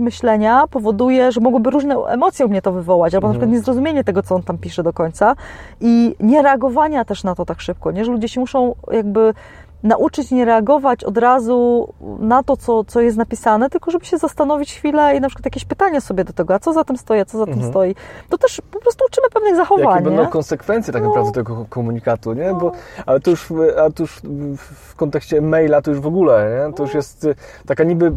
[0.00, 4.22] myślenia powoduje, że mogłyby różne emocje u mnie to wywołać, albo na przykład niezrozumienie tego,
[4.22, 5.34] co on tam pisze do końca
[5.80, 8.04] i nie reagowania też na to tak szybko, nie?
[8.04, 9.34] Że ludzie się muszą jakby
[9.82, 14.74] nauczyć nie reagować od razu na to, co, co jest napisane, tylko żeby się zastanowić
[14.74, 17.24] chwilę i na przykład jakieś pytania sobie do tego, a co za tym stoi, a
[17.24, 17.94] co za tym stoi.
[18.28, 20.28] To też po prostu uczymy pewnych zachowań, Jakie będą nie?
[20.28, 21.08] konsekwencje tak No.
[21.08, 22.54] naprawdę tego komunikatu, nie?
[22.54, 22.72] Bo,
[23.06, 24.20] ale to już, w- a to już
[24.56, 26.72] w- kontekście maila to już w ogóle, nie?
[26.74, 27.34] To już jest y,
[27.66, 28.12] taka niby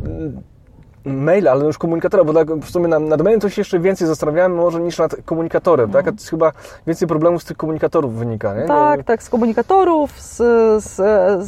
[1.06, 3.80] mm, mail, ale już komunikatora, bo tak w sumie nad, nad mailem to się jeszcze
[3.80, 6.08] więcej zastanawiałem może niż nad komunikatorem, tak?
[6.08, 6.52] A to jest chyba
[6.88, 8.66] więcej problemów z tych komunikatorów wynika, nie?
[8.66, 10.38] Tak, tak, z komunikatorów, z,
[10.84, 10.96] z,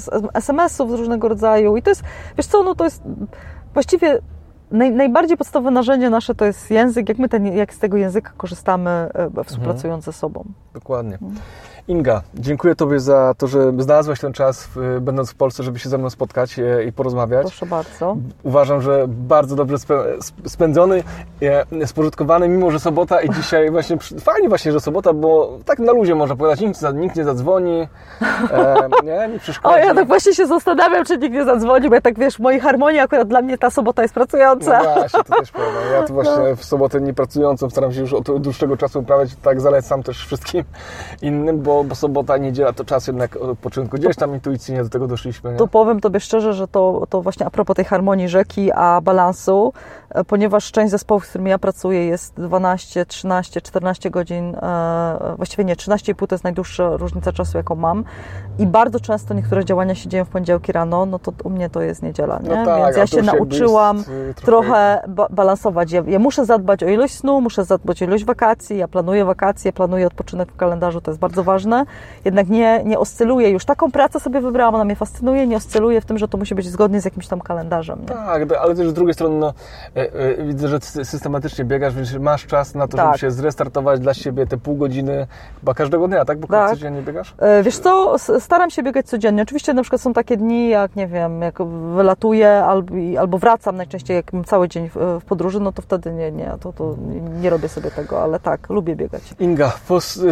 [0.02, 1.78] z SMS-ów z różnego rodzaju.
[1.78, 2.04] I to jest,
[2.38, 3.04] wiesz co, no to jest
[3.74, 4.20] właściwie
[4.72, 8.32] naj, najbardziej podstawowe narzędzie nasze to jest język, jak my ten, jak z tego języka
[8.38, 10.46] korzystamy e, współpracując ze sobą.
[10.74, 11.14] Dokładnie.
[11.14, 11.36] Mhm.
[11.88, 14.70] Inga, dziękuję Tobie za to, że znalazłaś ten czas,
[15.02, 17.42] będąc w Polsce, żeby się ze mną spotkać e, i porozmawiać.
[17.42, 18.18] Proszę bardzo.
[18.44, 19.78] Uważam, że bardzo dobrze
[20.46, 21.04] spędzony,
[21.42, 25.92] e, spożytkowany, mimo że sobota i dzisiaj właśnie, fajnie właśnie, że sobota, bo tak na
[25.92, 27.88] luzie można powiedzieć, nikt, nikt nie zadzwoni,
[28.52, 29.76] e, nie, nie przeszkodzi.
[29.76, 32.40] O, ja tak właśnie się zastanawiam, czy nikt nie zadzwoni, bo ja tak wiesz, w
[32.40, 34.84] mojej harmonii akurat dla mnie ta sobota jest pracująca.
[34.84, 35.80] No właśnie, to też prawda.
[35.94, 40.04] Ja tu właśnie w sobotę niepracującą staram się już od dłuższego czasu uprawiać, tak zalecam
[40.04, 40.64] też wszystkim
[41.22, 43.98] innym, bo, bo sobota, niedziela to czas jednak odpoczynku.
[43.98, 45.52] Gdzieś tam intuicyjnie do tego doszliśmy.
[45.52, 45.58] Nie?
[45.58, 49.74] To powiem Tobie szczerze, że to, to właśnie a propos tej harmonii rzeki, a balansu,
[50.10, 55.64] e, ponieważ część zespołów, z którymi ja pracuję jest 12, 13, 14 godzin, e, właściwie
[55.64, 58.04] nie, 13,5 to jest najdłuższa różnica czasu, jaką mam
[58.60, 61.82] i bardzo często niektóre działania się dzieją w poniedziałki rano, no to u mnie to
[61.82, 62.50] jest niedziela, nie?
[62.50, 65.92] No tak, Więc ja się nauczyłam jest, y, trochę, trochę ba balansować.
[65.92, 69.74] Ja, ja, muszę zadbać o ilość snu, muszę zadbać o ilość wakacji, ja planuję wakacje,
[69.74, 71.61] planuję odpoczynek w kalendarzu, to jest bardzo ważne,
[72.26, 73.66] jednak nie, nie oscyluję już.
[73.66, 76.70] Taką pracę sobie wybrałam, ona mnie fascynuje, nie oscyluję w tym, że to musi być
[76.70, 78.00] zgodnie z jakimś tam kalendarzem.
[78.02, 78.08] Nie?
[78.08, 79.54] Tak, ale też z drugiej strony no,
[79.96, 83.06] e, e, widzę, że systematycznie biegasz, więc masz czas na to, tak.
[83.06, 85.28] żeby się zrestartować dla siebie te pół godziny
[85.60, 86.40] chyba każdego dnia, tak?
[86.40, 86.70] Bo tak.
[86.70, 87.36] codziennie biegasz?
[87.38, 89.44] E, wiesz co, staram się biegać codziennie.
[89.44, 91.64] Oczywiście na przykład są takie dni, jak nie wiem, jak
[91.96, 96.32] wylatuję albo, albo wracam najczęściej, jak mam cały dzień w, podróży, no to wtedy nie,
[96.32, 96.96] nie, to, to
[97.42, 99.22] nie robię sobie tego, ale tak, lubię biegać.
[99.40, 99.72] Inga,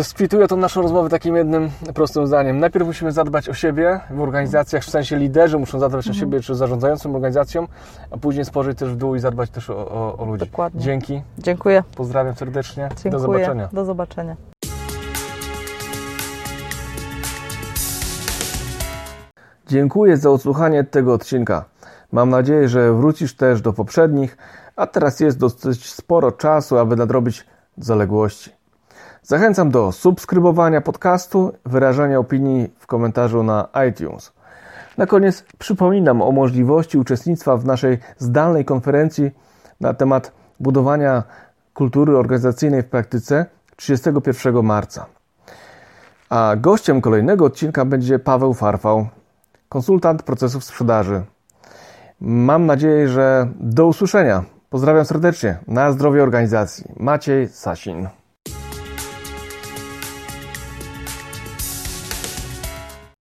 [0.01, 2.59] splituję tą naszą rozmowę takim jednym prostym zdaniem.
[2.59, 6.17] Najpierw musimy zadbać o siebie w organizacjach, w sensie liderzy muszą zadbać mhm.
[6.17, 7.67] o siebie, czy zarządzającym organizacją,
[8.11, 10.45] a później spojrzeć też w dół i zadbać też o, o, o ludzi.
[10.45, 10.82] Dokładnie.
[10.82, 11.22] Dzięki.
[11.38, 11.84] Dziękuję.
[11.95, 12.89] Pozdrawiam serdecznie.
[12.89, 13.11] Dziękuję.
[13.11, 13.70] Do zobaczenia.
[13.74, 14.36] Do zobaczenia.
[19.67, 21.65] Dziękuję za odsłuchanie tego odcinka.
[22.11, 24.38] Mam nadzieję, że wrócisz też do poprzednich,
[24.76, 27.45] a teraz jest dosyć sporo czasu, aby nadrobić
[27.78, 28.59] zaległości.
[29.24, 34.34] Zachęcam do subskrybowania podcastu, wyrażania opinii w komentarzu na iTunes.
[34.97, 39.32] Na koniec przypominam o możliwości uczestnictwa w naszej zdalnej konferencji
[39.82, 41.24] na temat budowania
[41.74, 43.45] kultury organizacyjnej w praktyce
[43.76, 45.05] 31 marca.
[46.30, 49.07] A gościem kolejnego odcinka będzie Paweł Farfał,
[49.70, 51.24] konsultant procesów sprzedaży.
[52.22, 54.43] Mam nadzieję, że do usłyszenia.
[54.70, 55.57] Pozdrawiam serdecznie.
[55.67, 56.86] Na zdrowie organizacji.
[56.97, 58.07] Maciej Sasin.